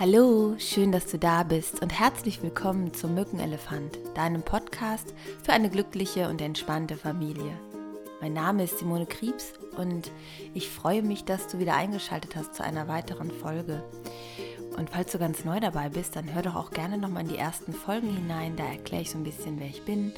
Hallo, 0.00 0.56
schön, 0.58 0.90
dass 0.90 1.06
du 1.06 1.20
da 1.20 1.44
bist 1.44 1.80
und 1.80 1.90
herzlich 1.90 2.42
willkommen 2.42 2.92
zum 2.92 3.14
Mückenelefant, 3.14 4.00
deinem 4.14 4.42
Podcast 4.42 5.14
für 5.44 5.52
eine 5.52 5.70
glückliche 5.70 6.28
und 6.28 6.40
entspannte 6.40 6.96
Familie. 6.96 7.52
Mein 8.20 8.32
Name 8.32 8.64
ist 8.64 8.80
Simone 8.80 9.06
Kriebs 9.06 9.52
und 9.76 10.10
ich 10.52 10.68
freue 10.68 11.04
mich, 11.04 11.24
dass 11.24 11.46
du 11.46 11.60
wieder 11.60 11.76
eingeschaltet 11.76 12.34
hast 12.34 12.56
zu 12.56 12.64
einer 12.64 12.88
weiteren 12.88 13.30
Folge. 13.30 13.84
Und 14.76 14.90
falls 14.90 15.12
du 15.12 15.18
ganz 15.20 15.44
neu 15.44 15.60
dabei 15.60 15.90
bist, 15.90 16.16
dann 16.16 16.34
hör 16.34 16.42
doch 16.42 16.56
auch 16.56 16.72
gerne 16.72 16.98
nochmal 16.98 17.22
in 17.22 17.28
die 17.28 17.38
ersten 17.38 17.72
Folgen 17.72 18.12
hinein. 18.12 18.56
Da 18.56 18.64
erkläre 18.64 19.02
ich 19.02 19.10
so 19.12 19.18
ein 19.18 19.24
bisschen, 19.24 19.60
wer 19.60 19.68
ich 19.68 19.84
bin, 19.84 20.12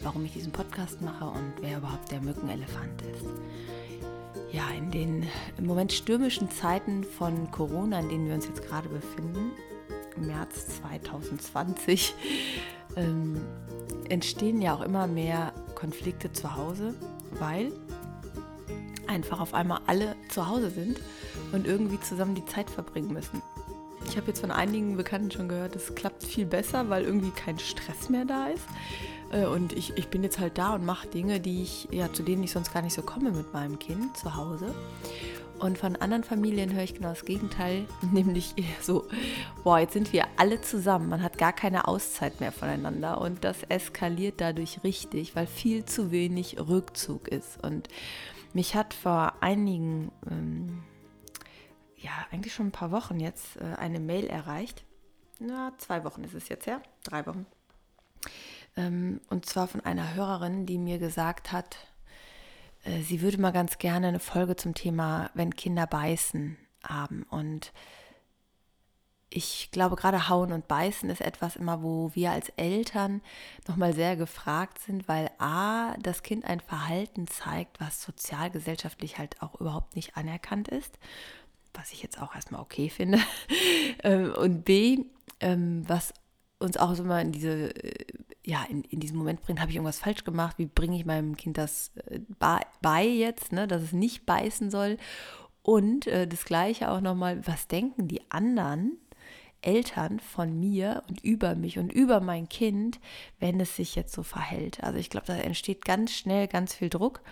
warum 0.00 0.26
ich 0.26 0.34
diesen 0.34 0.52
Podcast 0.52 1.00
mache 1.00 1.24
und 1.24 1.54
wer 1.62 1.78
überhaupt 1.78 2.12
der 2.12 2.20
Mückenelefant 2.20 3.00
ist 3.00 3.24
ja, 4.54 4.68
in 4.70 4.90
den 4.90 5.28
im 5.58 5.66
Moment 5.66 5.92
stürmischen 5.92 6.48
Zeiten 6.50 7.02
von 7.02 7.50
Corona, 7.50 7.98
in 8.00 8.08
denen 8.08 8.28
wir 8.28 8.34
uns 8.34 8.46
jetzt 8.46 8.62
gerade 8.62 8.88
befinden, 8.88 9.50
im 10.16 10.28
März 10.28 10.80
2020, 10.80 12.14
ähm, 12.96 13.40
entstehen 14.08 14.62
ja 14.62 14.74
auch 14.74 14.82
immer 14.82 15.08
mehr 15.08 15.52
Konflikte 15.74 16.32
zu 16.32 16.54
Hause, 16.54 16.94
weil 17.40 17.72
einfach 19.08 19.40
auf 19.40 19.54
einmal 19.54 19.80
alle 19.86 20.14
zu 20.28 20.48
Hause 20.48 20.70
sind 20.70 21.00
und 21.52 21.66
irgendwie 21.66 21.98
zusammen 22.00 22.36
die 22.36 22.44
Zeit 22.44 22.70
verbringen 22.70 23.12
müssen. 23.12 23.42
Ich 24.06 24.16
habe 24.16 24.28
jetzt 24.28 24.40
von 24.40 24.50
einigen 24.50 24.96
Bekannten 24.96 25.32
schon 25.32 25.48
gehört, 25.48 25.74
es 25.74 25.94
klappt 25.94 26.22
viel 26.22 26.46
besser, 26.46 26.88
weil 26.90 27.04
irgendwie 27.04 27.30
kein 27.30 27.58
Stress 27.58 28.08
mehr 28.08 28.24
da 28.24 28.46
ist. 28.48 28.66
Äh, 29.34 29.46
und 29.46 29.72
ich, 29.72 29.96
ich 29.98 30.08
bin 30.08 30.22
jetzt 30.22 30.38
halt 30.38 30.58
da 30.58 30.74
und 30.74 30.84
mache 30.86 31.08
Dinge, 31.08 31.40
die 31.40 31.62
ich, 31.62 31.88
ja, 31.90 32.12
zu 32.12 32.22
denen 32.22 32.42
ich 32.44 32.52
sonst 32.52 32.72
gar 32.72 32.82
nicht 32.82 32.94
so 32.94 33.02
komme 33.02 33.32
mit 33.32 33.52
meinem 33.52 33.78
Kind 33.78 34.16
zu 34.16 34.36
Hause. 34.36 34.74
Und 35.58 35.78
von 35.78 35.96
anderen 35.96 36.24
Familien 36.24 36.72
höre 36.72 36.82
ich 36.82 36.94
genau 36.94 37.10
das 37.10 37.24
Gegenteil, 37.24 37.86
nämlich 38.12 38.54
so, 38.80 39.06
boah, 39.62 39.78
jetzt 39.78 39.92
sind 39.92 40.12
wir 40.12 40.26
alle 40.36 40.60
zusammen, 40.60 41.08
man 41.08 41.22
hat 41.22 41.38
gar 41.38 41.52
keine 41.52 41.86
Auszeit 41.88 42.40
mehr 42.40 42.52
voneinander 42.52 43.20
und 43.20 43.44
das 43.44 43.62
eskaliert 43.64 44.40
dadurch 44.40 44.82
richtig, 44.82 45.36
weil 45.36 45.46
viel 45.46 45.84
zu 45.84 46.10
wenig 46.10 46.58
Rückzug 46.58 47.28
ist. 47.28 47.62
Und 47.62 47.88
mich 48.52 48.74
hat 48.74 48.94
vor 48.94 49.34
einigen, 49.40 50.10
ähm, 50.30 50.82
ja, 51.96 52.10
eigentlich 52.30 52.52
schon 52.52 52.66
ein 52.66 52.72
paar 52.72 52.90
Wochen 52.90 53.20
jetzt 53.20 53.56
äh, 53.56 53.76
eine 53.76 54.00
Mail 54.00 54.26
erreicht. 54.26 54.84
Na, 55.38 55.72
zwei 55.78 56.04
Wochen 56.04 56.24
ist 56.24 56.34
es 56.34 56.48
jetzt 56.48 56.66
her, 56.66 56.82
drei 57.04 57.26
Wochen. 57.26 57.46
Ähm, 58.76 59.20
und 59.30 59.46
zwar 59.46 59.68
von 59.68 59.80
einer 59.80 60.14
Hörerin, 60.14 60.66
die 60.66 60.78
mir 60.78 60.98
gesagt 60.98 61.52
hat, 61.52 61.76
äh, 62.84 63.00
sie 63.02 63.20
würde 63.20 63.40
mal 63.40 63.52
ganz 63.52 63.78
gerne 63.78 64.08
eine 64.08 64.20
Folge 64.20 64.56
zum 64.56 64.74
Thema, 64.74 65.30
wenn 65.34 65.54
Kinder 65.54 65.86
beißen, 65.86 66.56
haben. 66.88 67.24
Und 67.30 67.72
ich 69.30 69.70
glaube, 69.72 69.96
gerade 69.96 70.28
Hauen 70.28 70.52
und 70.52 70.68
Beißen 70.68 71.10
ist 71.10 71.20
etwas 71.20 71.56
immer, 71.56 71.82
wo 71.82 72.12
wir 72.14 72.30
als 72.30 72.50
Eltern 72.50 73.20
nochmal 73.66 73.92
sehr 73.92 74.16
gefragt 74.16 74.78
sind, 74.78 75.08
weil 75.08 75.30
A, 75.38 75.96
das 75.98 76.22
Kind 76.22 76.44
ein 76.44 76.60
Verhalten 76.60 77.26
zeigt, 77.26 77.80
was 77.80 78.00
sozialgesellschaftlich 78.02 79.18
halt 79.18 79.42
auch 79.42 79.60
überhaupt 79.60 79.96
nicht 79.96 80.16
anerkannt 80.16 80.68
ist, 80.68 80.98
was 81.72 81.92
ich 81.92 82.02
jetzt 82.02 82.20
auch 82.20 82.34
erstmal 82.34 82.60
okay 82.60 82.88
finde. 82.88 83.18
Ähm, 84.02 84.34
und 84.34 84.64
B, 84.64 84.98
ähm, 85.40 85.84
was 85.86 86.12
uns 86.64 86.76
auch 86.76 86.98
immer 86.98 87.20
in 87.20 87.32
diese 87.32 87.70
ja, 88.46 88.64
in, 88.68 88.82
in 88.84 89.00
diesem 89.00 89.16
Moment 89.16 89.40
bringt, 89.40 89.60
habe 89.60 89.70
ich 89.70 89.76
irgendwas 89.76 89.98
falsch 89.98 90.24
gemacht, 90.24 90.58
wie 90.58 90.66
bringe 90.66 90.96
ich 90.96 91.06
meinem 91.06 91.36
Kind 91.36 91.56
das 91.56 91.92
äh, 92.06 92.20
bei 92.80 93.06
jetzt, 93.06 93.52
ne, 93.52 93.66
dass 93.66 93.82
es 93.82 93.92
nicht 93.92 94.26
beißen 94.26 94.70
soll. 94.70 94.98
Und 95.62 96.06
äh, 96.06 96.26
das 96.28 96.44
gleiche 96.44 96.90
auch 96.90 97.00
nochmal, 97.00 97.46
was 97.46 97.68
denken 97.68 98.06
die 98.06 98.20
anderen 98.30 98.98
Eltern 99.62 100.20
von 100.20 100.60
mir 100.60 101.02
und 101.08 101.24
über 101.24 101.54
mich 101.54 101.78
und 101.78 101.90
über 101.90 102.20
mein 102.20 102.50
Kind, 102.50 103.00
wenn 103.38 103.58
es 103.60 103.76
sich 103.76 103.94
jetzt 103.94 104.12
so 104.12 104.22
verhält. 104.22 104.84
Also 104.84 104.98
ich 104.98 105.08
glaube, 105.08 105.26
da 105.26 105.36
entsteht 105.36 105.86
ganz 105.86 106.12
schnell 106.12 106.46
ganz 106.46 106.74
viel 106.74 106.90
Druck. 106.90 107.22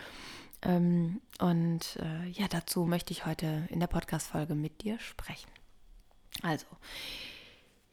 Ähm, 0.63 1.21
und 1.41 1.99
äh, 2.01 2.29
ja, 2.31 2.49
dazu 2.49 2.87
möchte 2.87 3.13
ich 3.13 3.27
heute 3.27 3.69
in 3.69 3.81
der 3.81 3.87
Podcast-Folge 3.87 4.55
mit 4.55 4.83
dir 4.83 4.99
sprechen. 4.99 5.51
Also, 6.41 6.65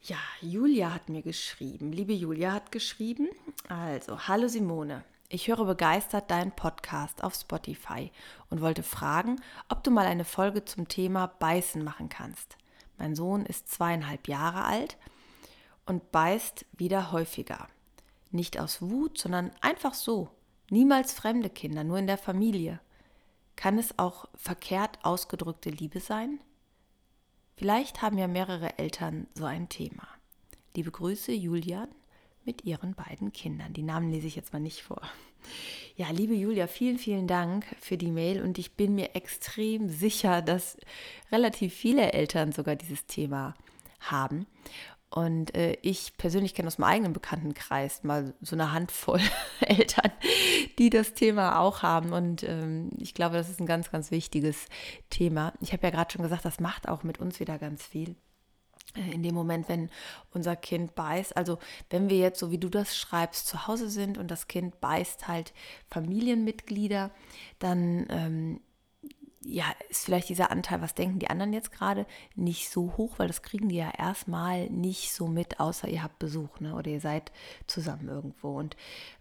ja, 0.02 0.16
Julia 0.40 0.94
hat 0.94 1.08
mir 1.08 1.22
geschrieben. 1.22 1.92
Liebe 1.92 2.12
Julia 2.12 2.52
hat 2.52 2.72
geschrieben. 2.72 3.28
Also, 3.68 4.28
hallo 4.28 4.48
Simone. 4.48 5.04
Ich 5.28 5.46
höre 5.48 5.64
begeistert 5.64 6.30
deinen 6.30 6.52
Podcast 6.52 7.22
auf 7.22 7.34
Spotify 7.34 8.10
und 8.48 8.62
wollte 8.62 8.82
fragen, 8.82 9.40
ob 9.68 9.84
du 9.84 9.90
mal 9.90 10.06
eine 10.06 10.24
Folge 10.24 10.64
zum 10.64 10.88
Thema 10.88 11.26
Beißen 11.26 11.84
machen 11.84 12.08
kannst. 12.08 12.56
Mein 12.98 13.14
Sohn 13.14 13.46
ist 13.46 13.70
zweieinhalb 13.70 14.26
Jahre 14.26 14.64
alt 14.64 14.96
und 15.86 16.10
beißt 16.10 16.66
wieder 16.72 17.12
häufiger. 17.12 17.68
Nicht 18.30 18.58
aus 18.58 18.82
Wut, 18.82 19.18
sondern 19.18 19.52
einfach 19.60 19.94
so. 19.94 20.30
Niemals 20.70 21.12
fremde 21.12 21.50
Kinder, 21.50 21.84
nur 21.84 21.98
in 21.98 22.06
der 22.06 22.18
Familie. 22.18 22.80
Kann 23.54 23.78
es 23.78 23.98
auch 23.98 24.26
verkehrt 24.34 24.98
ausgedrückte 25.02 25.70
Liebe 25.70 26.00
sein? 26.00 26.40
Vielleicht 27.60 28.00
haben 28.00 28.16
ja 28.16 28.26
mehrere 28.26 28.78
Eltern 28.78 29.26
so 29.34 29.44
ein 29.44 29.68
Thema. 29.68 30.08
Liebe 30.74 30.90
Grüße, 30.90 31.30
Julian 31.32 31.88
mit 32.46 32.64
ihren 32.64 32.94
beiden 32.94 33.34
Kindern. 33.34 33.74
Die 33.74 33.82
Namen 33.82 34.10
lese 34.10 34.28
ich 34.28 34.34
jetzt 34.34 34.54
mal 34.54 34.60
nicht 34.60 34.80
vor. 34.80 35.02
Ja, 35.94 36.08
liebe 36.08 36.32
Julia, 36.32 36.66
vielen, 36.68 36.96
vielen 36.96 37.26
Dank 37.26 37.66
für 37.78 37.98
die 37.98 38.12
Mail 38.12 38.40
und 38.40 38.56
ich 38.56 38.76
bin 38.76 38.94
mir 38.94 39.14
extrem 39.14 39.90
sicher, 39.90 40.40
dass 40.40 40.78
relativ 41.30 41.74
viele 41.74 42.14
Eltern 42.14 42.52
sogar 42.52 42.76
dieses 42.76 43.04
Thema 43.04 43.54
haben. 44.00 44.46
Und 45.10 45.56
äh, 45.56 45.76
ich 45.82 46.16
persönlich 46.18 46.54
kenne 46.54 46.68
aus 46.68 46.78
meinem 46.78 46.90
eigenen 46.90 47.12
Bekanntenkreis 47.12 48.04
mal 48.04 48.32
so 48.40 48.54
eine 48.54 48.72
Handvoll 48.72 49.20
Eltern, 49.60 50.12
die 50.78 50.88
das 50.88 51.14
Thema 51.14 51.58
auch 51.58 51.82
haben. 51.82 52.12
Und 52.12 52.44
ähm, 52.44 52.90
ich 52.96 53.12
glaube, 53.12 53.36
das 53.36 53.50
ist 53.50 53.60
ein 53.60 53.66
ganz, 53.66 53.90
ganz 53.90 54.12
wichtiges 54.12 54.66
Thema. 55.10 55.52
Ich 55.60 55.72
habe 55.72 55.82
ja 55.82 55.90
gerade 55.90 56.12
schon 56.12 56.22
gesagt, 56.22 56.44
das 56.44 56.60
macht 56.60 56.88
auch 56.88 57.02
mit 57.02 57.18
uns 57.18 57.40
wieder 57.40 57.58
ganz 57.58 57.84
viel. 57.84 58.14
Äh, 58.94 59.12
in 59.12 59.24
dem 59.24 59.34
Moment, 59.34 59.68
wenn 59.68 59.90
unser 60.32 60.54
Kind 60.54 60.94
beißt, 60.94 61.36
also 61.36 61.58
wenn 61.90 62.08
wir 62.08 62.18
jetzt, 62.18 62.38
so 62.38 62.52
wie 62.52 62.58
du 62.58 62.68
das 62.68 62.96
schreibst, 62.96 63.48
zu 63.48 63.66
Hause 63.66 63.90
sind 63.90 64.16
und 64.16 64.30
das 64.30 64.46
Kind 64.46 64.80
beißt 64.80 65.26
halt 65.26 65.52
Familienmitglieder, 65.88 67.10
dann 67.58 68.06
ähm, 68.10 68.60
ja, 69.42 69.64
ist 69.88 70.04
vielleicht 70.04 70.28
dieser 70.28 70.50
Anteil, 70.50 70.82
was 70.82 70.94
denken 70.94 71.18
die 71.18 71.30
anderen 71.30 71.52
jetzt 71.52 71.72
gerade, 71.72 72.06
nicht 72.34 72.68
so 72.68 72.96
hoch, 72.96 73.18
weil 73.18 73.26
das 73.26 73.42
kriegen 73.42 73.68
die 73.68 73.76
ja 73.76 73.90
erstmal 73.90 74.68
nicht 74.68 75.12
so 75.14 75.26
mit, 75.26 75.60
außer 75.60 75.88
ihr 75.88 76.02
habt 76.02 76.18
Besuch 76.18 76.60
ne? 76.60 76.74
oder 76.74 76.90
ihr 76.90 77.00
seid 77.00 77.32
zusammen 77.66 78.08
irgendwo. 78.08 78.58
Und 78.58 78.76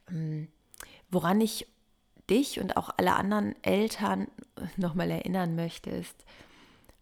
ähm, 0.10 0.50
woran 1.10 1.40
ich 1.40 1.68
dich 2.30 2.60
und 2.60 2.76
auch 2.76 2.90
alle 2.98 3.16
anderen 3.16 3.56
Eltern 3.64 4.28
nochmal 4.78 5.10
erinnern 5.10 5.56
möchte, 5.56 5.90
ist, 5.90 6.26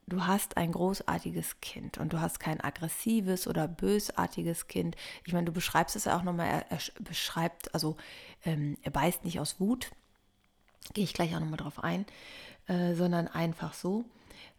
du 0.06 0.26
hast 0.26 0.56
ein 0.56 0.72
großartiges 0.72 1.60
Kind 1.60 1.98
und 1.98 2.14
du 2.14 2.22
hast 2.22 2.40
kein 2.40 2.62
aggressives 2.62 3.48
oder 3.48 3.68
bösartiges 3.68 4.68
Kind. 4.68 4.96
Ich 5.26 5.34
meine, 5.34 5.46
du 5.46 5.52
beschreibst 5.52 5.96
es 5.96 6.06
ja 6.06 6.18
auch 6.18 6.24
nochmal, 6.24 6.48
er, 6.48 6.72
er 6.72 6.80
beschreibt, 7.00 7.74
also 7.74 7.98
ähm, 8.46 8.78
er 8.84 8.92
beißt 8.92 9.26
nicht 9.26 9.40
aus 9.40 9.60
Wut, 9.60 9.92
gehe 10.94 11.04
ich 11.04 11.14
gleich 11.14 11.36
auch 11.36 11.40
nochmal 11.40 11.58
drauf 11.58 11.84
ein, 11.84 12.06
äh, 12.68 12.94
sondern 12.94 13.28
einfach 13.28 13.74
so. 13.74 14.06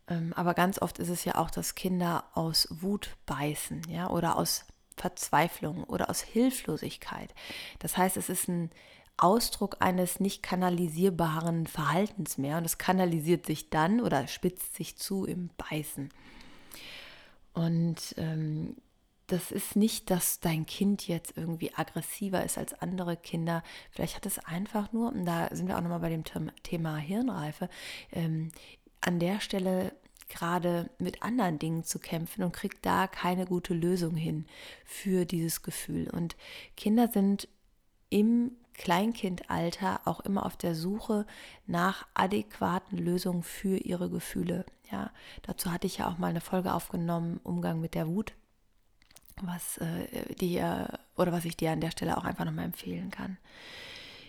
Ähm, 0.08 0.32
aber 0.34 0.54
ganz 0.54 0.80
oft 0.80 0.98
ist 0.98 1.08
es 1.10 1.24
ja 1.24 1.36
auch, 1.36 1.50
dass 1.50 1.74
Kinder 1.74 2.24
aus 2.34 2.68
Wut 2.70 3.16
beißen, 3.26 3.82
ja, 3.88 4.08
oder 4.10 4.36
aus 4.36 4.64
Verzweiflung 4.96 5.84
oder 5.84 6.10
aus 6.10 6.20
Hilflosigkeit. 6.20 7.34
Das 7.78 7.96
heißt, 7.96 8.16
es 8.16 8.28
ist 8.28 8.48
ein 8.48 8.70
Ausdruck 9.16 9.76
eines 9.80 10.20
nicht 10.20 10.42
kanalisierbaren 10.42 11.66
Verhaltens 11.66 12.38
mehr 12.38 12.58
und 12.58 12.64
es 12.64 12.78
kanalisiert 12.78 13.46
sich 13.46 13.68
dann 13.68 14.00
oder 14.00 14.28
spitzt 14.28 14.76
sich 14.76 14.96
zu 14.96 15.24
im 15.24 15.50
Beißen. 15.56 16.08
Und 17.52 18.14
ähm, 18.16 18.76
das 19.28 19.52
ist 19.52 19.76
nicht, 19.76 20.10
dass 20.10 20.40
dein 20.40 20.64
Kind 20.64 21.06
jetzt 21.06 21.36
irgendwie 21.36 21.74
aggressiver 21.74 22.44
ist 22.44 22.56
als 22.56 22.72
andere 22.74 23.16
Kinder. 23.16 23.62
Vielleicht 23.90 24.16
hat 24.16 24.26
es 24.26 24.38
einfach 24.38 24.92
nur, 24.92 25.12
und 25.12 25.26
da 25.26 25.54
sind 25.54 25.68
wir 25.68 25.76
auch 25.76 25.82
nochmal 25.82 26.00
bei 26.00 26.08
dem 26.08 26.24
Thema 26.62 26.96
Hirnreife, 26.96 27.68
ähm, 28.10 28.50
an 29.02 29.18
der 29.20 29.40
Stelle 29.40 29.92
gerade 30.30 30.90
mit 30.98 31.22
anderen 31.22 31.58
Dingen 31.58 31.84
zu 31.84 31.98
kämpfen 31.98 32.42
und 32.42 32.52
kriegt 32.52 32.84
da 32.84 33.06
keine 33.06 33.44
gute 33.44 33.74
Lösung 33.74 34.14
hin 34.16 34.46
für 34.84 35.26
dieses 35.26 35.62
Gefühl. 35.62 36.08
Und 36.10 36.36
Kinder 36.76 37.08
sind 37.08 37.48
im 38.08 38.52
Kleinkindalter 38.72 40.00
auch 40.06 40.20
immer 40.20 40.46
auf 40.46 40.56
der 40.56 40.74
Suche 40.74 41.26
nach 41.66 42.06
adäquaten 42.14 42.96
Lösungen 42.96 43.42
für 43.42 43.76
ihre 43.76 44.08
Gefühle. 44.08 44.64
Ja, 44.90 45.10
dazu 45.42 45.70
hatte 45.70 45.86
ich 45.86 45.98
ja 45.98 46.08
auch 46.08 46.16
mal 46.16 46.28
eine 46.28 46.40
Folge 46.40 46.72
aufgenommen, 46.72 47.40
Umgang 47.42 47.80
mit 47.80 47.94
der 47.94 48.08
Wut 48.08 48.34
was 49.42 49.78
äh, 49.78 50.34
dir 50.34 50.98
oder 51.16 51.32
was 51.32 51.44
ich 51.44 51.56
dir 51.56 51.72
an 51.72 51.80
der 51.80 51.90
Stelle 51.90 52.16
auch 52.16 52.24
einfach 52.24 52.44
nochmal 52.44 52.66
empfehlen 52.66 53.10
kann. 53.10 53.38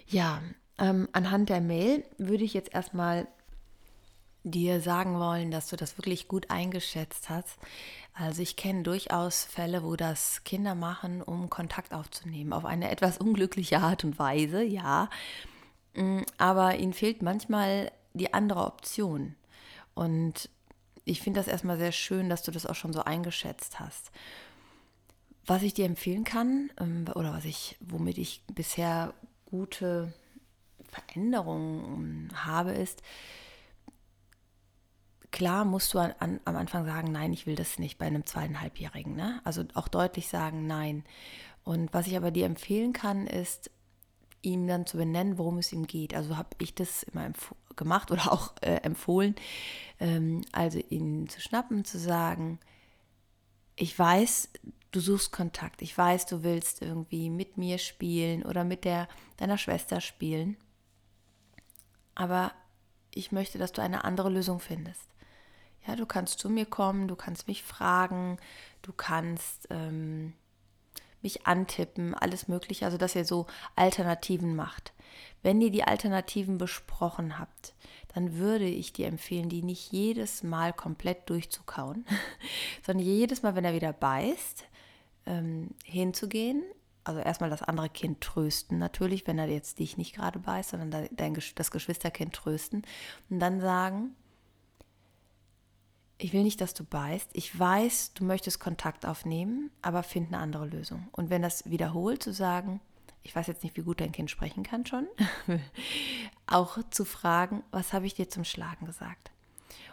Ja, 0.08 0.42
ähm, 0.78 1.08
anhand 1.12 1.50
der 1.50 1.62
Mail 1.62 2.04
würde 2.18 2.44
ich 2.44 2.54
jetzt 2.54 2.74
erstmal 2.74 3.28
dir 4.44 4.82
sagen 4.82 5.20
wollen, 5.20 5.52
dass 5.52 5.68
du 5.68 5.76
das 5.76 5.98
wirklich 5.98 6.28
gut 6.28 6.50
eingeschätzt 6.50 7.30
hast. 7.30 7.58
Also 8.14 8.42
ich 8.42 8.56
kenne 8.56 8.84
durchaus 8.84 9.44
Fälle, 9.44 9.84
wo 9.84 9.96
das 9.96 10.44
Kinder 10.44 10.76
machen, 10.76 11.22
um 11.22 11.50
Kontakt 11.50 11.94
aufzunehmen, 11.94 12.54
auf 12.54 12.66
eine 12.66 12.90
etwas 12.90 13.18
unglückliche 13.18 13.80
Art 13.80 14.04
und 14.04 14.18
Weise, 14.18 14.64
ja. 14.64 15.10
Mm, 15.96 16.22
aber 16.38 16.78
ihnen 16.78 16.94
fehlt 16.94 17.22
manchmal 17.22 17.92
die 18.14 18.34
andere 18.34 18.66
Option. 18.66 19.36
Und 19.94 20.50
ich 21.06 21.22
finde 21.22 21.40
das 21.40 21.48
erstmal 21.48 21.78
sehr 21.78 21.92
schön, 21.92 22.30
dass 22.30 22.44
du 22.44 22.52
das 22.52 22.66
auch 22.66 22.76
schon 22.76 22.94
so 22.94 23.04
eingeschätzt 23.04 23.80
hast. 23.80 24.12
Was 25.50 25.64
ich 25.64 25.74
dir 25.74 25.86
empfehlen 25.86 26.26
kann, 26.26 26.70
ähm, 26.80 27.06
oder 27.16 27.34
was 27.34 27.44
ich, 27.44 27.76
womit 27.80 28.20
ich 28.20 28.44
bisher 28.54 29.16
gute 29.46 30.14
Veränderungen 30.84 32.30
habe, 32.46 32.74
ist, 32.74 33.02
klar 35.32 35.66
musst 35.66 35.92
du 35.92 35.98
an, 35.98 36.14
an, 36.20 36.40
am 36.46 36.56
Anfang 36.56 36.86
sagen, 36.86 37.12
nein, 37.12 37.34
ich 37.34 37.48
will 37.48 37.56
das 37.56 37.80
nicht 37.80 37.98
bei 37.98 38.06
einem 38.06 38.28
zweieinhalbjährigen. 38.28 39.16
Ne? 39.16 39.42
Also 39.44 39.64
auch 39.74 39.88
deutlich 39.88 40.28
sagen, 40.28 40.68
nein. 40.68 41.04
Und 41.64 41.92
was 41.96 42.06
ich 42.06 42.16
aber 42.16 42.30
dir 42.30 42.46
empfehlen 42.46 42.94
kann, 42.94 43.26
ist, 43.26 43.72
ihm 44.44 44.68
dann 44.68 44.86
zu 44.86 44.98
benennen, 44.98 45.40
worum 45.40 45.58
es 45.58 45.74
ihm 45.74 45.88
geht. 45.88 46.14
Also 46.14 46.38
habe 46.38 46.50
ich 46.60 46.76
das 46.76 47.02
immer 47.02 47.28
gemacht 47.76 48.12
oder 48.12 48.32
auch 48.32 48.54
äh, 48.62 48.76
empfohlen. 48.84 49.34
Ähm, 50.00 50.42
also 50.52 50.78
ihn 50.90 51.28
zu 51.28 51.42
schnappen, 51.42 51.86
zu 51.86 51.98
sagen, 51.98 52.60
ich 53.80 53.98
weiß, 53.98 54.50
du 54.92 55.00
suchst 55.00 55.32
Kontakt. 55.32 55.82
Ich 55.82 55.98
weiß, 55.98 56.26
du 56.26 56.44
willst 56.44 56.82
irgendwie 56.82 57.30
mit 57.30 57.58
mir 57.58 57.78
spielen 57.78 58.44
oder 58.44 58.64
mit 58.64 58.84
der, 58.84 59.08
deiner 59.38 59.58
Schwester 59.58 60.02
spielen. 60.02 60.58
Aber 62.14 62.52
ich 63.14 63.32
möchte, 63.32 63.58
dass 63.58 63.72
du 63.72 63.82
eine 63.82 64.04
andere 64.04 64.30
Lösung 64.30 64.60
findest. 64.60 65.02
Ja, 65.88 65.96
du 65.96 66.06
kannst 66.06 66.40
zu 66.40 66.50
mir 66.50 66.66
kommen, 66.66 67.08
du 67.08 67.16
kannst 67.16 67.48
mich 67.48 67.64
fragen, 67.64 68.38
du 68.82 68.92
kannst 68.92 69.68
ähm, 69.70 70.34
mich 71.22 71.46
antippen, 71.48 72.14
alles 72.14 72.48
Mögliche, 72.48 72.86
also 72.86 72.98
dass 72.98 73.16
ihr 73.16 73.26
so 73.26 73.48
Alternativen 73.76 74.56
macht. 74.56 74.94
Wenn 75.42 75.62
ihr 75.62 75.72
die 75.72 75.84
Alternativen 75.84 76.58
besprochen 76.58 77.40
habt, 77.40 77.74
dann 78.14 78.38
würde 78.38 78.66
ich 78.66 78.94
dir 78.94 79.08
empfehlen, 79.08 79.50
die 79.50 79.62
nicht 79.62 79.92
jedes 79.92 80.44
Mal 80.44 80.74
komplett 80.74 81.30
durchzukauen, 81.30 82.06
sondern 82.86 83.06
jedes 83.06 83.44
Mal, 83.44 83.56
wenn 83.56 83.66
er 83.66 83.74
wieder 83.74 83.94
beißt, 83.94 84.66
ähm, 85.26 85.70
hinzugehen. 85.84 86.64
Also 87.04 87.22
erstmal 87.22 87.50
das 87.50 87.64
andere 87.64 87.90
Kind 87.90 88.22
trösten, 88.22 88.78
natürlich, 88.78 89.26
wenn 89.26 89.40
er 89.40 89.48
jetzt 89.48 89.80
dich 89.80 89.98
nicht 89.98 90.16
gerade 90.16 90.38
beißt, 90.40 90.72
sondern 90.72 91.10
das 91.56 91.72
Geschwisterkind 91.72 92.34
trösten. 92.34 92.84
Und 93.30 93.40
dann 93.40 93.62
sagen, 93.62 94.16
ich 96.22 96.34
will 96.34 96.44
nicht, 96.44 96.60
dass 96.60 96.74
du 96.74 96.84
beißt. 96.84 97.30
Ich 97.34 97.58
weiß, 97.58 98.14
du 98.14 98.26
möchtest 98.26 98.60
Kontakt 98.60 99.06
aufnehmen, 99.06 99.72
aber 99.82 100.04
find 100.04 100.28
eine 100.28 100.40
andere 100.40 100.68
Lösung. 100.68 101.08
Und 101.14 101.30
wenn 101.30 101.42
das 101.42 101.70
wiederholt, 101.70 102.22
zu 102.22 102.34
sagen, 102.34 102.82
ich 103.24 103.36
weiß 103.36 103.48
jetzt 103.48 103.64
nicht, 103.64 103.78
wie 103.78 103.84
gut 103.84 104.02
dein 104.02 104.12
Kind 104.12 104.30
sprechen 104.30 104.64
kann 104.64 104.86
schon, 104.86 105.08
auch 106.46 106.78
zu 106.90 107.06
fragen, 107.06 107.64
was 107.72 107.94
habe 107.94 108.06
ich 108.06 108.16
dir 108.16 108.30
zum 108.30 108.44
Schlagen 108.44 108.86
gesagt? 108.86 109.32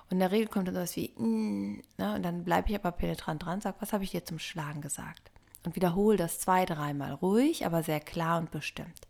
Und 0.05 0.14
in 0.14 0.19
der 0.19 0.32
Regel 0.32 0.49
kommt 0.49 0.67
dann 0.67 0.75
sowas 0.75 0.96
wie, 0.96 1.12
mm, 1.17 1.82
ne? 1.96 2.14
und 2.17 2.23
dann 2.25 2.44
bleibe 2.44 2.70
ich 2.70 2.75
aber 2.75 2.90
penetrant 2.90 3.44
dran, 3.44 3.61
sage, 3.61 3.76
was 3.78 3.93
habe 3.93 4.02
ich 4.02 4.11
dir 4.11 4.25
zum 4.25 4.40
Schlagen 4.40 4.81
gesagt? 4.81 5.31
Und 5.64 5.76
wiederhole 5.76 6.17
das 6.17 6.40
zwei, 6.40 6.64
dreimal 6.64 7.12
ruhig, 7.12 7.67
aber 7.67 7.84
sehr 7.84 8.00
klar 8.00 8.38
und 8.38 8.50
bestimmt. 8.50 9.06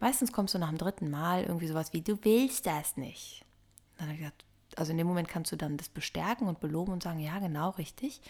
Meistens 0.00 0.32
kommst 0.32 0.54
du 0.54 0.58
nach 0.58 0.70
dem 0.70 0.78
dritten 0.78 1.10
Mal 1.10 1.44
irgendwie 1.44 1.68
sowas 1.68 1.92
wie, 1.92 2.02
du 2.02 2.18
willst 2.24 2.66
das 2.66 2.96
nicht. 2.96 3.44
Dann 3.96 4.08
habe 4.08 4.14
ich 4.14 4.20
gesagt, 4.20 4.44
also 4.78 4.92
in 4.92 4.98
dem 4.98 5.06
Moment 5.06 5.28
kannst 5.28 5.52
du 5.52 5.56
dann 5.56 5.76
das 5.76 5.88
bestärken 5.88 6.48
und 6.48 6.60
beloben 6.60 6.92
und 6.92 7.02
sagen, 7.02 7.20
ja, 7.20 7.38
genau, 7.38 7.70
richtig, 7.70 8.20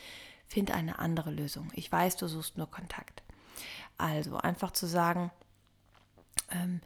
find 0.47 0.71
eine 0.71 0.99
andere 0.99 1.31
Lösung. 1.31 1.71
Ich 1.75 1.91
weiß, 1.91 2.17
du 2.17 2.29
suchst 2.29 2.59
nur 2.59 2.71
Kontakt. 2.71 3.23
Also 3.99 4.37
einfach 4.37 4.73
zu 4.73 4.87
sagen, 4.87 5.31
ähm, 6.51 6.81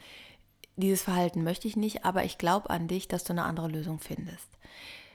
dieses 0.77 1.03
Verhalten 1.03 1.43
möchte 1.43 1.69
ich 1.69 1.77
nicht, 1.77 2.05
aber 2.05 2.25
ich 2.25 2.39
glaube 2.39 2.71
an 2.71 2.89
dich, 2.89 3.09
dass 3.09 3.25
du 3.25 3.33
eine 3.33 3.45
andere 3.45 3.69
Lösung 3.69 3.99
findest. 3.99 4.49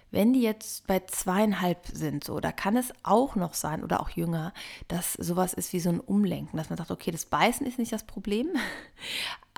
Wenn 0.09 0.33
die 0.33 0.41
jetzt 0.41 0.87
bei 0.87 0.99
zweieinhalb 0.99 1.87
sind, 1.87 2.25
so, 2.25 2.41
da 2.41 2.51
kann 2.51 2.75
es 2.75 2.93
auch 3.03 3.35
noch 3.35 3.53
sein 3.53 3.81
oder 3.81 4.01
auch 4.01 4.09
jünger, 4.09 4.53
dass 4.89 5.13
sowas 5.13 5.53
ist 5.53 5.71
wie 5.71 5.79
so 5.79 5.89
ein 5.89 6.01
Umlenken, 6.01 6.57
dass 6.57 6.69
man 6.69 6.77
sagt, 6.77 6.91
okay, 6.91 7.11
das 7.11 7.25
Beißen 7.25 7.65
ist 7.65 7.79
nicht 7.79 7.93
das 7.93 8.03
Problem, 8.03 8.49